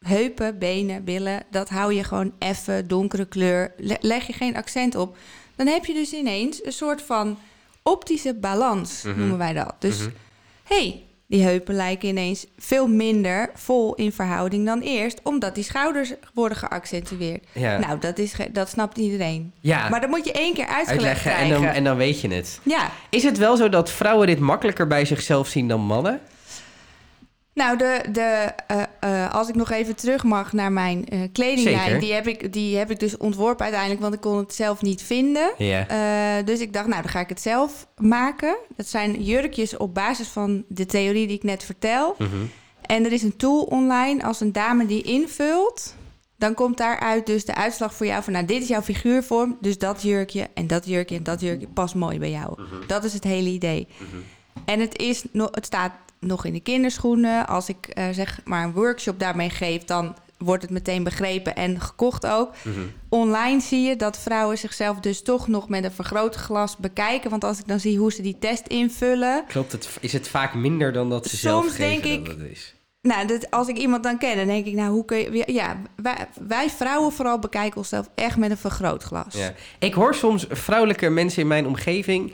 heupen, 0.06 0.58
benen, 0.58 1.04
billen, 1.04 1.42
dat 1.50 1.68
hou 1.68 1.92
je 1.94 2.04
gewoon 2.04 2.32
even 2.38 2.88
donkere 2.88 3.24
kleur. 3.26 3.72
Le- 3.76 3.96
leg 4.00 4.26
je 4.26 4.32
geen 4.32 4.56
accent 4.56 4.94
op. 4.94 5.16
Dan 5.56 5.66
heb 5.66 5.84
je 5.84 5.94
dus 5.94 6.12
ineens 6.12 6.64
een 6.64 6.72
soort 6.72 7.02
van 7.02 7.38
optische 7.82 8.34
balans, 8.34 9.02
Mhm. 9.02 9.18
noemen 9.18 9.38
wij 9.38 9.52
dat. 9.52 9.74
Dus 9.78 9.98
Mhm. 9.98 10.08
hey, 10.64 11.04
die 11.26 11.42
heupen 11.42 11.74
lijken 11.74 12.08
ineens 12.08 12.46
veel 12.58 12.86
minder 12.86 13.50
vol 13.54 13.94
in 13.94 14.12
verhouding 14.12 14.66
dan 14.66 14.80
eerst, 14.80 15.20
omdat 15.22 15.54
die 15.54 15.64
schouders 15.64 16.12
worden 16.34 16.58
geaccentueerd. 16.58 17.44
Ja. 17.52 17.78
Nou, 17.78 17.98
dat, 17.98 18.18
is 18.18 18.34
dat 18.52 18.68
snapt 18.68 18.98
iedereen. 18.98 19.52
ja. 19.60 19.88
Maar 19.88 20.00
dan 20.00 20.10
moet 20.10 20.24
je 20.24 20.32
één 20.32 20.54
keer 20.54 20.66
Uitleggen 20.66 21.36
en 21.36 21.48
dan, 21.48 21.64
en 21.64 21.84
dan 21.84 21.96
weet 21.96 22.20
je 22.20 22.28
het. 22.28 22.60
Ja, 22.62 22.90
Is 23.10 23.22
het 23.22 23.38
wel 23.38 23.56
zo 23.56 23.68
dat 23.68 23.90
vrouwen 23.90 24.26
dit 24.26 24.38
makkelijker 24.38 24.86
bij 24.86 25.04
zichzelf 25.04 25.48
zien 25.48 25.68
dan 25.68 25.80
mannen? 25.80 26.20
Nou, 27.56 27.78
de, 27.78 28.00
de, 28.12 28.52
eh, 28.66 28.82
eh, 29.00 29.34
als 29.34 29.48
ik 29.48 29.54
nog 29.54 29.70
even 29.70 29.96
terug 29.96 30.24
mag 30.24 30.52
naar 30.52 30.72
mijn 30.72 31.08
eh, 31.08 31.20
kledinglijn, 31.32 31.84
Zeker. 31.84 32.00
die 32.00 32.12
heb, 32.12 32.26
ik, 32.26 32.52
die 32.52 32.76
heb 32.76 32.90
ik 32.90 33.00
dus 33.00 33.16
ontworpen 33.16 33.62
uiteindelijk, 33.64 34.02
want 34.02 34.14
ik 34.14 34.20
kon 34.20 34.36
het 34.36 34.54
zelf 34.54 34.82
niet 34.82 35.02
vinden. 35.02 35.52
Eh, 35.58 36.44
dus 36.44 36.60
ik 36.60 36.72
dacht, 36.72 36.86
nou, 36.86 37.02
dan 37.02 37.10
ga 37.10 37.20
ik 37.20 37.28
het 37.28 37.40
zelf 37.40 37.86
maken. 37.96 38.56
Dat 38.76 38.86
zijn 38.86 39.22
jurkjes 39.22 39.76
op 39.76 39.94
basis 39.94 40.28
van 40.28 40.64
de 40.68 40.86
theorie 40.86 41.26
die 41.26 41.36
ik 41.36 41.42
net 41.42 41.64
vertel. 41.64 42.14
Mhm. 42.18 42.30
En 42.82 43.04
er 43.04 43.12
is 43.12 43.22
een 43.22 43.36
tool 43.36 43.62
online, 43.62 44.24
als 44.24 44.40
een 44.40 44.52
dame 44.52 44.86
die 44.86 45.02
invult... 45.02 45.94
dan 46.38 46.54
komt 46.54 46.76
daaruit 46.76 47.26
dus 47.26 47.44
de 47.44 47.54
uitslag 47.54 47.94
voor 47.94 48.06
jou 48.06 48.22
van... 48.22 48.32
nou, 48.32 48.44
dit 48.44 48.62
is 48.62 48.68
jouw 48.68 48.82
figuurvorm, 48.82 49.56
dus 49.60 49.78
dat 49.78 50.02
jurkje 50.02 50.48
en 50.54 50.66
dat 50.66 50.86
jurkje 50.86 51.16
en 51.16 51.22
dat 51.22 51.40
jurkje 51.40 51.68
past 51.68 51.94
mooi 51.94 52.18
bij 52.18 52.30
jou. 52.30 52.58
Dat 52.86 53.04
is 53.04 53.12
het 53.12 53.24
hele 53.24 53.48
idee. 53.48 53.88
En 54.64 54.80
het, 54.80 54.98
is 54.98 55.24
het 55.32 55.66
staat 55.66 55.92
nog 56.26 56.44
in 56.44 56.52
de 56.52 56.60
kinderschoenen. 56.60 57.46
Als 57.46 57.68
ik 57.68 57.86
eh, 57.86 58.04
zeg 58.12 58.40
maar 58.44 58.64
een 58.64 58.72
workshop 58.72 59.18
daarmee 59.20 59.50
geef... 59.50 59.84
dan 59.84 60.16
wordt 60.38 60.62
het 60.62 60.70
meteen 60.72 61.02
begrepen 61.04 61.56
en 61.56 61.80
gekocht 61.80 62.26
ook. 62.26 62.50
Mhm. 62.62 62.80
Online 63.08 63.60
zie 63.60 63.82
je 63.88 63.96
dat 63.96 64.18
vrouwen 64.18 64.58
zichzelf 64.58 65.00
dus 65.00 65.22
toch 65.22 65.48
nog 65.48 65.68
met 65.68 65.84
een 65.84 65.92
vergrootglas 65.92 66.76
bekijken. 66.76 67.30
Want 67.30 67.44
als 67.44 67.58
ik 67.58 67.66
dan 67.68 67.80
zie 67.80 67.98
hoe 67.98 68.12
ze 68.12 68.22
die 68.22 68.38
test 68.38 68.66
invullen... 68.66 69.44
Klopt, 69.48 69.72
het, 69.72 69.88
is 70.00 70.12
het 70.12 70.28
vaak 70.28 70.54
minder 70.54 70.92
dan 70.92 71.10
dat 71.10 71.26
ze 71.26 71.36
zelf 71.36 71.62
Soms 71.64 71.76
geven 71.76 72.02
denk 72.02 72.26
dat 72.26 72.34
ik- 72.34 72.40
het 72.42 72.50
is? 72.50 72.74
Nou, 73.02 73.26
dat, 73.26 73.50
als 73.50 73.68
ik 73.68 73.76
iemand 73.76 74.02
dan 74.02 74.18
ken, 74.18 74.36
dan 74.36 74.46
denk 74.46 74.66
ik, 74.66 74.74
nou, 74.74 74.90
hoe 74.92 75.04
kun 75.04 75.18
je... 75.18 75.52
Ja, 75.52 75.76
wij, 75.96 76.28
wij 76.46 76.70
vrouwen 76.70 77.12
vooral 77.12 77.38
bekijken 77.38 77.76
onszelf 77.78 78.08
echt 78.14 78.36
met 78.36 78.50
een 78.50 78.56
vergrootglas. 78.56 79.34
Ja. 79.34 79.52
Ik 79.78 79.94
hoor 79.94 80.14
soms 80.14 80.46
vrouwelijke 80.50 81.08
mensen 81.08 81.42
in 81.42 81.48
mijn 81.48 81.66
omgeving 81.66 82.32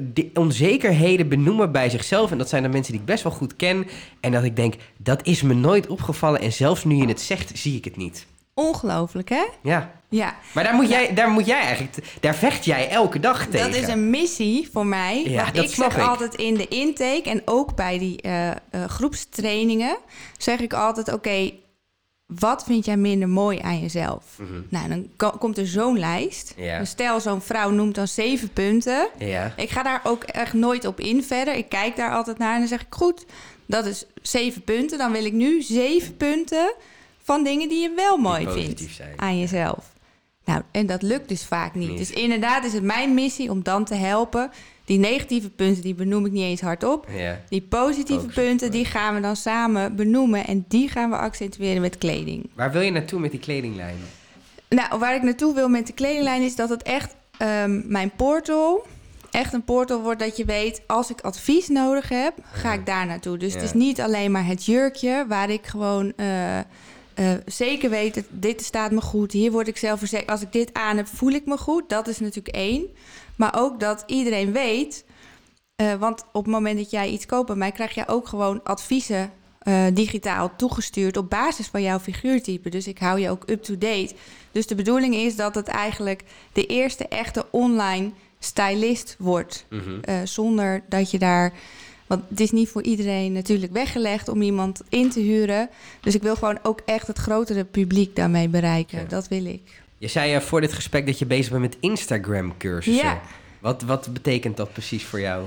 die 0.00 0.30
onzekerheden 0.34 1.28
benoemen 1.28 1.72
bij 1.72 1.90
zichzelf. 1.90 2.30
En 2.30 2.38
dat 2.38 2.48
zijn 2.48 2.62
de 2.62 2.68
mensen 2.68 2.92
die 2.92 3.00
ik 3.00 3.06
best 3.06 3.22
wel 3.22 3.32
goed 3.32 3.56
ken. 3.56 3.86
En 4.20 4.32
dat 4.32 4.44
ik 4.44 4.56
denk, 4.56 4.74
dat 4.96 5.26
is 5.26 5.42
me 5.42 5.54
nooit 5.54 5.86
opgevallen. 5.86 6.40
En 6.40 6.52
zelfs 6.52 6.84
nu 6.84 6.94
je 6.96 7.06
het 7.06 7.20
zegt, 7.20 7.50
zie 7.58 7.76
ik 7.76 7.84
het 7.84 7.96
niet. 7.96 8.26
Ongelooflijk, 8.54 9.28
hè? 9.28 9.44
Ja, 9.62 9.90
Ja. 10.08 10.34
maar 10.52 10.64
daar 10.64 10.74
moet, 10.74 10.88
jij, 10.88 11.14
daar 11.14 11.30
moet 11.30 11.46
jij 11.46 11.60
eigenlijk, 11.60 11.96
daar 12.20 12.34
vecht 12.34 12.64
jij 12.64 12.88
elke 12.88 13.20
dag 13.20 13.46
tegen. 13.46 13.70
Dat 13.70 13.80
is 13.80 13.88
een 13.88 14.10
missie 14.10 14.68
voor 14.72 14.86
mij. 14.86 15.24
Ja, 15.26 15.50
dat 15.50 15.64
ik 15.64 15.70
snap 15.70 15.92
zeg 15.92 16.02
ik. 16.02 16.08
altijd 16.08 16.34
in 16.34 16.54
de 16.54 16.68
intake 16.68 17.30
en 17.30 17.42
ook 17.44 17.74
bij 17.76 17.98
die 17.98 18.20
eh, 18.20 18.50
eh, 18.50 18.56
groepstrainingen... 18.86 19.96
zeg 20.38 20.60
ik 20.60 20.72
altijd, 20.72 21.12
oké, 21.12 21.50
wat 22.26 22.64
vind 22.64 22.84
jij 22.84 22.96
minder 22.96 23.28
mooi 23.28 23.58
aan 23.58 23.80
jezelf? 23.80 24.24
Mhm. 24.38 24.60
Nou, 24.68 24.88
dan 24.88 25.08
ko- 25.16 25.30
komt 25.38 25.58
er 25.58 25.66
zo'n 25.66 25.98
lijst. 25.98 26.54
Dus 26.78 26.90
stel, 26.90 27.20
zo'n 27.20 27.40
vrouw 27.42 27.70
noemt 27.70 27.94
dan 27.94 28.08
zeven 28.08 28.52
punten. 28.52 29.08
Ik 29.56 29.70
ga 29.70 29.82
daar 29.82 30.00
ook 30.04 30.24
echt 30.24 30.52
nooit 30.52 30.84
op 30.84 31.00
in 31.00 31.22
verder. 31.24 31.54
Ik 31.54 31.68
kijk 31.68 31.96
daar 31.96 32.12
altijd 32.12 32.38
naar 32.38 32.52
en 32.52 32.58
dan 32.58 32.68
zeg 32.68 32.80
ik, 32.80 32.86
goed, 32.90 33.24
dat 33.66 33.86
is 33.86 34.06
zeven 34.22 34.62
punten. 34.62 34.98
Dan 34.98 35.12
wil 35.12 35.24
ik 35.24 35.32
nu 35.32 35.62
zeven 35.62 36.16
punten 36.16 36.74
van 37.22 37.44
dingen 37.44 37.68
die 37.68 37.80
je 37.82 37.92
wel 37.96 38.16
mooi 38.16 38.46
vindt 38.50 38.80
zijn. 38.90 39.12
aan 39.16 39.38
jezelf. 39.38 39.92
Nou, 40.44 40.62
en 40.70 40.86
dat 40.86 41.02
lukt 41.02 41.28
dus 41.28 41.44
vaak 41.44 41.74
niet. 41.74 41.98
Dus 41.98 42.10
inderdaad 42.10 42.64
is 42.64 42.72
het 42.72 42.82
mijn 42.82 43.14
missie 43.14 43.50
om 43.50 43.62
dan 43.62 43.84
te 43.84 43.94
helpen. 43.94 44.50
Die 44.84 44.98
negatieve 44.98 45.50
punten, 45.50 45.82
die 45.82 45.94
benoem 45.94 46.26
ik 46.26 46.32
niet 46.32 46.42
eens 46.42 46.60
hardop. 46.60 47.06
ja. 47.16 47.40
Die 47.48 47.62
positieve 47.62 48.26
punten, 48.26 48.70
die 48.70 48.84
gaan 48.84 49.14
we 49.14 49.20
dan 49.20 49.36
samen 49.36 49.96
benoemen. 49.96 50.46
En 50.46 50.64
die 50.68 50.88
gaan 50.88 51.10
we 51.10 51.16
accentueren 51.16 51.80
met 51.80 51.98
kleding. 51.98 52.50
Waar 52.54 52.72
wil 52.72 52.80
je 52.80 52.90
naartoe 52.90 53.20
met 53.20 53.30
die 53.30 53.40
kledinglijn? 53.40 53.96
Nou, 54.68 54.98
waar 54.98 55.14
ik 55.14 55.22
naartoe 55.22 55.54
wil 55.54 55.68
met 55.68 55.86
de 55.86 55.92
kledinglijn 55.92 56.42
is 56.42 56.56
dat 56.56 56.68
het 56.68 56.82
echt 56.82 57.14
ehm, 57.38 57.80
mijn 57.86 58.10
portal, 58.16 58.86
echt 59.30 59.52
een 59.52 59.64
portal 59.64 60.00
wordt 60.02 60.20
dat 60.20 60.36
je 60.36 60.44
weet, 60.44 60.82
als 60.86 61.10
ik 61.10 61.20
advies 61.20 61.68
nodig 61.68 62.08
heb, 62.08 62.34
ga 62.52 62.72
ik 62.72 62.86
daar 62.86 63.06
naartoe. 63.06 63.36
Dus 63.38 63.52
Ja. 63.52 63.58
het 63.58 63.64
is 63.68 63.72
niet 63.74 64.00
alleen 64.00 64.30
maar 64.30 64.46
het 64.46 64.64
jurkje, 64.64 65.24
waar 65.28 65.50
ik 65.50 65.66
gewoon 65.66 66.12
eh, 66.16 66.26
eh, 67.14 67.30
zeker 67.46 67.90
weet, 67.90 68.14
dat 68.14 68.24
dit 68.30 68.62
staat 68.62 68.90
me 68.90 69.00
goed, 69.00 69.32
hier 69.32 69.52
word 69.52 69.68
ik 69.68 69.76
zelf 69.76 69.98
verzekerd. 69.98 70.30
Als 70.30 70.42
ik 70.42 70.52
dit 70.52 70.72
aan 70.72 70.96
heb, 70.96 71.06
voel 71.06 71.30
ik 71.30 71.46
me 71.46 71.58
goed. 71.58 71.88
Dat 71.88 72.08
is 72.08 72.18
natuurlijk 72.18 72.56
één. 72.56 72.86
Maar 73.36 73.54
ook 73.56 73.80
dat 73.80 74.04
iedereen 74.06 74.52
weet, 74.52 75.04
eh, 75.76 75.94
want 75.94 76.24
op 76.32 76.44
het 76.44 76.52
moment 76.52 76.78
dat 76.78 76.90
jij 76.90 77.08
iets 77.08 77.26
koopt 77.26 77.46
bij 77.46 77.56
mij, 77.56 77.72
krijg 77.72 77.94
je 77.94 78.08
ook 78.08 78.28
gewoon 78.28 78.62
adviezen 78.62 79.32
eh, 79.58 79.84
digitaal 79.92 80.56
toegestuurd 80.56 81.16
op 81.16 81.30
basis 81.30 81.66
van 81.66 81.82
jouw 81.82 81.98
figuurtype. 81.98 82.68
Dus 82.68 82.86
ik 82.86 82.98
hou 82.98 83.20
je 83.20 83.30
ook 83.30 83.42
up-to-date. 83.46 84.14
Dus 84.52 84.66
de 84.66 84.74
bedoeling 84.74 85.14
is 85.14 85.36
dat 85.36 85.54
het 85.54 85.68
eigenlijk 85.68 86.22
de 86.52 86.66
eerste 86.66 87.08
echte 87.08 87.46
online 87.50 88.10
stylist 88.38 89.16
wordt. 89.18 89.66
Mhm. 89.70 90.26
zonder 90.26 90.82
dat 90.88 91.10
je 91.10 91.18
daar 91.18 91.52
Want 92.06 92.22
het 92.28 92.40
is 92.40 92.50
niet 92.50 92.68
voor 92.68 92.82
iedereen 92.82 93.32
natuurlijk 93.32 93.72
weggelegd 93.72 94.28
om 94.28 94.42
iemand 94.42 94.80
in 94.88 95.10
te 95.10 95.20
huren. 95.20 95.68
Dus 96.00 96.14
ik 96.14 96.22
wil 96.22 96.36
gewoon 96.36 96.58
ook 96.62 96.80
echt 96.84 97.06
het 97.06 97.18
grotere 97.18 97.64
publiek 97.64 98.16
daarmee 98.16 98.48
bereiken. 98.48 98.98
Ja. 98.98 99.04
Dat 99.04 99.28
wil 99.28 99.44
ik. 99.44 99.82
Je 99.98 100.08
zei 100.08 100.34
uh, 100.34 100.40
voor 100.40 100.60
dit 100.60 100.72
gesprek 100.72 101.06
dat 101.06 101.18
je 101.18 101.26
bezig 101.26 101.50
bent 101.50 101.62
met 101.62 101.76
Instagram-cursussen. 101.80 103.04
Ja. 103.04 103.20
Wat, 103.60 103.82
wat 103.82 104.12
betekent 104.12 104.56
dat 104.56 104.72
precies 104.72 105.04
voor 105.04 105.20
jou? 105.20 105.46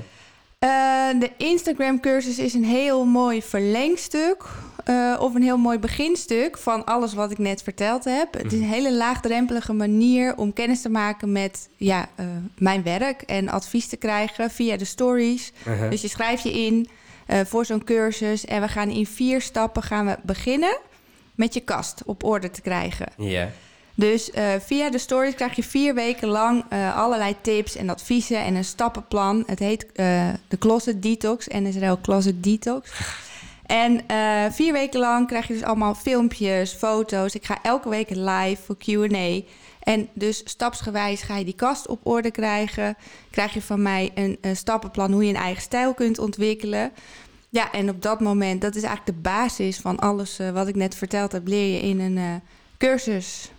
Uh, 0.65 1.19
de 1.19 1.31
Instagram-cursus 1.37 2.39
is 2.39 2.53
een 2.53 2.65
heel 2.65 3.05
mooi 3.05 3.41
verlengstuk. 3.41 4.45
Uh, 4.89 5.17
of 5.19 5.35
een 5.35 5.43
heel 5.43 5.57
mooi 5.57 5.79
beginstuk 5.79 6.57
van 6.57 6.85
alles 6.85 7.13
wat 7.13 7.31
ik 7.31 7.37
net 7.37 7.63
verteld 7.63 8.03
heb. 8.03 8.33
Het 8.33 8.53
is 8.53 8.59
een 8.59 8.65
hele 8.65 8.93
laagdrempelige 8.93 9.73
manier 9.73 10.37
om 10.37 10.53
kennis 10.53 10.81
te 10.81 10.89
maken 10.89 11.31
met 11.31 11.69
ja, 11.75 12.09
uh, 12.19 12.25
mijn 12.57 12.83
werk 12.83 13.21
en 13.21 13.49
advies 13.49 13.87
te 13.87 13.97
krijgen 13.97 14.51
via 14.51 14.77
de 14.77 14.85
stories. 14.85 15.51
Uh-huh. 15.67 15.89
Dus 15.89 16.01
je 16.01 16.07
schrijft 16.07 16.43
je 16.43 16.51
in 16.51 16.89
voor 17.27 17.65
zo'n 17.65 17.83
cursus 17.83 18.45
en 18.45 18.61
we 18.61 18.67
gaan 18.67 18.89
in 18.89 19.05
vier 19.05 19.41
stappen 19.41 19.83
gaan 19.83 20.05
we 20.05 20.17
beginnen 20.23 20.77
met 21.35 21.53
je 21.53 21.59
kast 21.59 22.01
op 22.05 22.23
orde 22.23 22.49
te 22.49 22.61
krijgen. 22.61 23.07
Ja. 23.17 23.25
Yeah. 23.25 23.47
Dus 23.97 24.29
uh, 24.29 24.53
via 24.59 24.89
de 24.89 24.97
stories 24.97 25.35
krijg 25.35 25.55
je 25.55 25.63
vier 25.63 25.93
weken 25.93 26.27
lang 26.27 26.63
uh, 26.73 26.97
allerlei 26.97 27.35
tips 27.41 27.75
en 27.75 27.89
adviezen 27.89 28.43
en 28.43 28.55
een 28.55 28.65
stappenplan. 28.65 29.43
Het 29.45 29.59
heet 29.59 29.85
uh, 29.85 30.29
de 30.47 30.57
Closet 30.57 31.01
Detox, 31.01 31.47
NSRL 31.47 31.97
Closet 32.01 32.43
Detox. 32.43 32.91
En 33.65 34.01
vier 34.51 34.73
weken 34.73 34.99
lang 34.99 35.27
krijg 35.27 35.47
je 35.47 35.53
dus 35.53 35.63
allemaal 35.63 35.95
filmpjes, 35.95 36.73
foto's. 36.73 37.35
Ik 37.35 37.45
ga 37.45 37.57
elke 37.61 37.89
week 37.89 38.09
live 38.09 38.57
voor 38.65 38.77
Q&A. 38.77 39.41
En 39.79 40.09
dus 40.13 40.41
stapsgewijs 40.45 41.21
ga 41.21 41.37
je 41.37 41.45
die 41.45 41.55
kast 41.55 41.87
op 41.87 41.99
orde 42.03 42.31
krijgen. 42.31 42.97
Krijg 43.31 43.53
je 43.53 43.61
van 43.61 43.81
mij 43.81 44.11
een, 44.15 44.37
een 44.41 44.55
stappenplan 44.55 45.11
hoe 45.11 45.23
je 45.23 45.29
een 45.29 45.39
eigen 45.39 45.61
stijl 45.61 45.93
kunt 45.93 46.19
ontwikkelen. 46.19 46.91
Ja, 47.49 47.71
en 47.71 47.89
op 47.89 48.01
dat 48.01 48.19
moment, 48.19 48.61
dat 48.61 48.75
is 48.75 48.83
eigenlijk 48.83 49.17
de 49.17 49.29
basis 49.29 49.77
van 49.77 49.99
alles 49.99 50.39
wat 50.53 50.67
ik 50.67 50.75
net 50.75 50.95
verteld 50.95 51.31
heb, 51.31 51.47
leer 51.47 51.73
je 51.73 51.81
in 51.81 51.99
een 51.99 52.41
cursus 52.77 53.51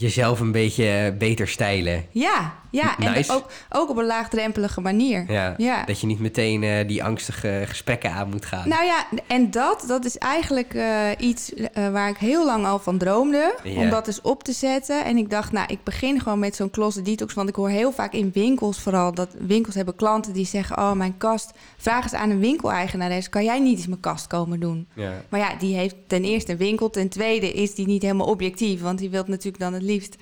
jezelf 0.00 0.40
een 0.40 0.52
beetje 0.52 1.14
beter 1.18 1.48
stijlen. 1.48 2.04
Ja, 2.10 2.54
ja. 2.76 2.98
En 2.98 3.12
nice. 3.12 3.32
ook, 3.32 3.46
ook 3.70 3.90
op 3.90 3.96
een 3.96 4.04
laagdrempelige 4.06 4.80
manier. 4.80 5.24
Ja, 5.28 5.54
ja. 5.56 5.84
Dat 5.84 6.00
je 6.00 6.06
niet 6.06 6.20
meteen 6.20 6.62
uh, 6.62 6.88
die 6.88 7.04
angstige 7.04 7.62
gesprekken 7.66 8.12
aan 8.12 8.28
moet 8.28 8.44
gaan. 8.44 8.68
Nou 8.68 8.84
ja, 8.84 9.06
en 9.26 9.50
dat, 9.50 9.84
dat 9.88 10.04
is 10.04 10.18
eigenlijk 10.18 10.74
uh, 10.74 11.10
iets 11.18 11.52
uh, 11.52 11.66
waar 11.88 12.08
ik 12.08 12.16
heel 12.16 12.44
lang 12.44 12.66
al 12.66 12.78
van 12.78 12.98
droomde. 12.98 13.54
Om 13.76 13.90
dat 13.90 14.06
eens 14.06 14.20
op 14.20 14.44
te 14.44 14.52
zetten. 14.52 15.04
En 15.04 15.16
ik 15.16 15.30
dacht, 15.30 15.52
nou, 15.52 15.66
ik 15.68 15.84
begin 15.84 16.20
gewoon 16.20 16.38
met 16.38 16.56
zo'n 16.56 16.70
closet 16.70 17.04
detox. 17.04 17.34
Want 17.34 17.48
ik 17.48 17.54
hoor 17.54 17.68
heel 17.68 17.92
vaak 17.92 18.12
in 18.12 18.30
winkels 18.32 18.80
vooral 18.80 19.14
dat 19.14 19.34
winkels 19.38 19.74
hebben 19.74 19.96
klanten 19.96 20.32
die 20.32 20.46
zeggen... 20.46 20.78
oh, 20.78 20.92
mijn 20.92 21.16
kast, 21.16 21.50
vraag 21.76 22.02
eens 22.02 22.14
aan 22.14 22.30
een 22.30 22.40
winkeleigenares... 22.40 23.28
kan 23.28 23.44
jij 23.44 23.58
niet 23.58 23.76
eens 23.76 23.86
mijn 23.86 24.00
kast 24.00 24.26
komen 24.26 24.60
doen? 24.60 24.88
Maar 25.28 25.40
ja, 25.40 25.54
die 25.54 25.76
heeft 25.76 25.94
ten 26.06 26.24
eerste 26.24 26.52
een 26.52 26.58
winkel. 26.58 26.90
Ten 26.90 27.08
tweede 27.08 27.52
is 27.52 27.74
die 27.74 27.86
niet 27.86 28.02
helemaal 28.02 28.26
objectief. 28.26 28.80
Want 28.80 28.98
die 28.98 29.10
wil 29.10 29.24
natuurlijk 29.26 29.58
dan 29.58 29.72
het 29.72 29.82
liefst 29.82 30.16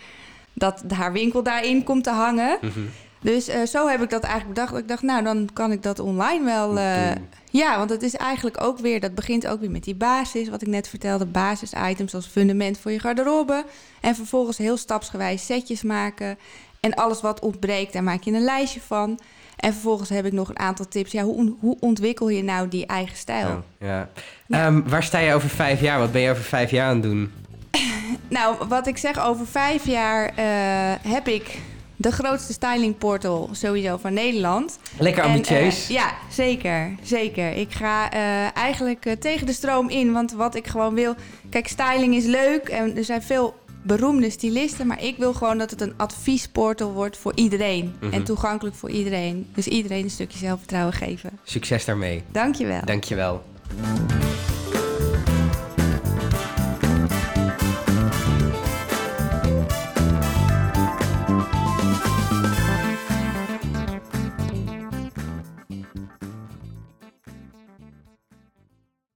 dat 0.54 0.84
haar 0.88 1.12
winkel 1.12 1.42
daarin 1.42 1.84
komt 1.84 2.04
te 2.04 2.10
hangen. 2.10 2.58
Mm 2.60 2.70
-hmm. 2.74 2.88
Dus 3.24 3.48
uh, 3.48 3.62
zo 3.62 3.88
heb 3.88 4.02
ik 4.02 4.10
dat 4.10 4.22
eigenlijk 4.22 4.54
bedacht. 4.54 4.76
Ik 4.76 4.88
dacht, 4.88 5.02
nou, 5.02 5.22
dan 5.22 5.48
kan 5.52 5.72
ik 5.72 5.82
dat 5.82 5.98
online 5.98 6.44
wel. 6.44 6.76
Uh, 6.76 7.10
ja, 7.50 7.78
want 7.78 7.90
het 7.90 8.02
is 8.02 8.16
eigenlijk 8.16 8.62
ook 8.62 8.78
weer, 8.78 9.00
dat 9.00 9.14
begint 9.14 9.46
ook 9.46 9.60
weer 9.60 9.70
met 9.70 9.84
die 9.84 9.94
basis, 9.94 10.48
wat 10.48 10.62
ik 10.62 10.68
net 10.68 10.88
vertelde. 10.88 11.26
Basis-items 11.26 12.14
als 12.14 12.26
fundament 12.26 12.78
voor 12.78 12.90
je 12.90 13.00
garderobe. 13.00 13.64
En 14.00 14.14
vervolgens 14.14 14.58
heel 14.58 14.76
stapsgewijs 14.76 15.46
setjes 15.46 15.82
maken. 15.82 16.38
En 16.80 16.94
alles 16.94 17.20
wat 17.20 17.40
ontbreekt, 17.40 17.92
daar 17.92 18.02
maak 18.02 18.22
je 18.22 18.32
een 18.32 18.44
lijstje 18.44 18.80
van. 18.80 19.18
En 19.56 19.72
vervolgens 19.72 20.08
heb 20.08 20.26
ik 20.26 20.32
nog 20.32 20.48
een 20.48 20.58
aantal 20.58 20.88
tips. 20.88 21.12
Ja, 21.12 21.22
hoe, 21.22 21.54
hoe 21.60 21.76
ontwikkel 21.80 22.28
je 22.28 22.42
nou 22.42 22.68
die 22.68 22.86
eigen 22.86 23.16
stijl? 23.16 23.48
Oh, 23.48 23.58
ja. 23.78 24.08
Ja. 24.46 24.66
Um, 24.66 24.88
waar 24.88 25.02
sta 25.02 25.18
je 25.18 25.34
over 25.34 25.48
vijf 25.48 25.80
jaar? 25.80 25.98
Wat 25.98 26.12
ben 26.12 26.20
je 26.20 26.30
over 26.30 26.42
vijf 26.42 26.70
jaar 26.70 26.88
aan 26.88 26.94
het 26.94 27.02
doen? 27.02 27.32
Nou, 28.28 28.56
wat 28.68 28.86
ik 28.86 28.96
zeg, 28.96 29.26
over 29.26 29.46
vijf 29.46 29.86
jaar 29.86 30.30
uh, 30.38 31.12
heb 31.12 31.28
ik 31.28 31.58
de 31.96 32.12
grootste 32.12 32.52
stylingportal 32.52 33.48
sowieso 33.52 33.96
van 33.96 34.12
Nederland. 34.12 34.78
Lekker 34.98 35.22
ambitieus. 35.22 35.88
En, 35.88 35.94
uh, 35.94 36.00
ja, 36.00 36.12
zeker, 36.30 36.94
zeker. 37.02 37.56
Ik 37.56 37.72
ga 37.72 38.14
uh, 38.14 38.56
eigenlijk 38.56 39.16
tegen 39.20 39.46
de 39.46 39.52
stroom 39.52 39.88
in, 39.88 40.12
want 40.12 40.32
wat 40.32 40.54
ik 40.54 40.66
gewoon 40.66 40.94
wil... 40.94 41.14
Kijk, 41.50 41.68
styling 41.68 42.14
is 42.14 42.24
leuk 42.24 42.68
en 42.68 42.96
er 42.96 43.04
zijn 43.04 43.22
veel 43.22 43.54
beroemde 43.82 44.30
stylisten... 44.30 44.86
maar 44.86 45.02
ik 45.02 45.16
wil 45.16 45.34
gewoon 45.34 45.58
dat 45.58 45.70
het 45.70 45.80
een 45.80 45.94
adviesportal 45.96 46.92
wordt 46.92 47.16
voor 47.16 47.32
iedereen. 47.34 47.84
Mm 47.84 47.94
-hmm. 48.00 48.12
En 48.12 48.24
toegankelijk 48.24 48.76
voor 48.76 48.90
iedereen. 48.90 49.50
Dus 49.54 49.66
iedereen 49.66 50.04
een 50.04 50.10
stukje 50.10 50.38
zelfvertrouwen 50.38 50.92
geven. 50.92 51.38
Succes 51.42 51.84
daarmee. 51.84 52.22
Dank 52.32 52.54
je 52.54 52.66
wel. 52.66 52.80
Dank 52.84 53.04
je 53.04 53.14
wel. 53.14 53.42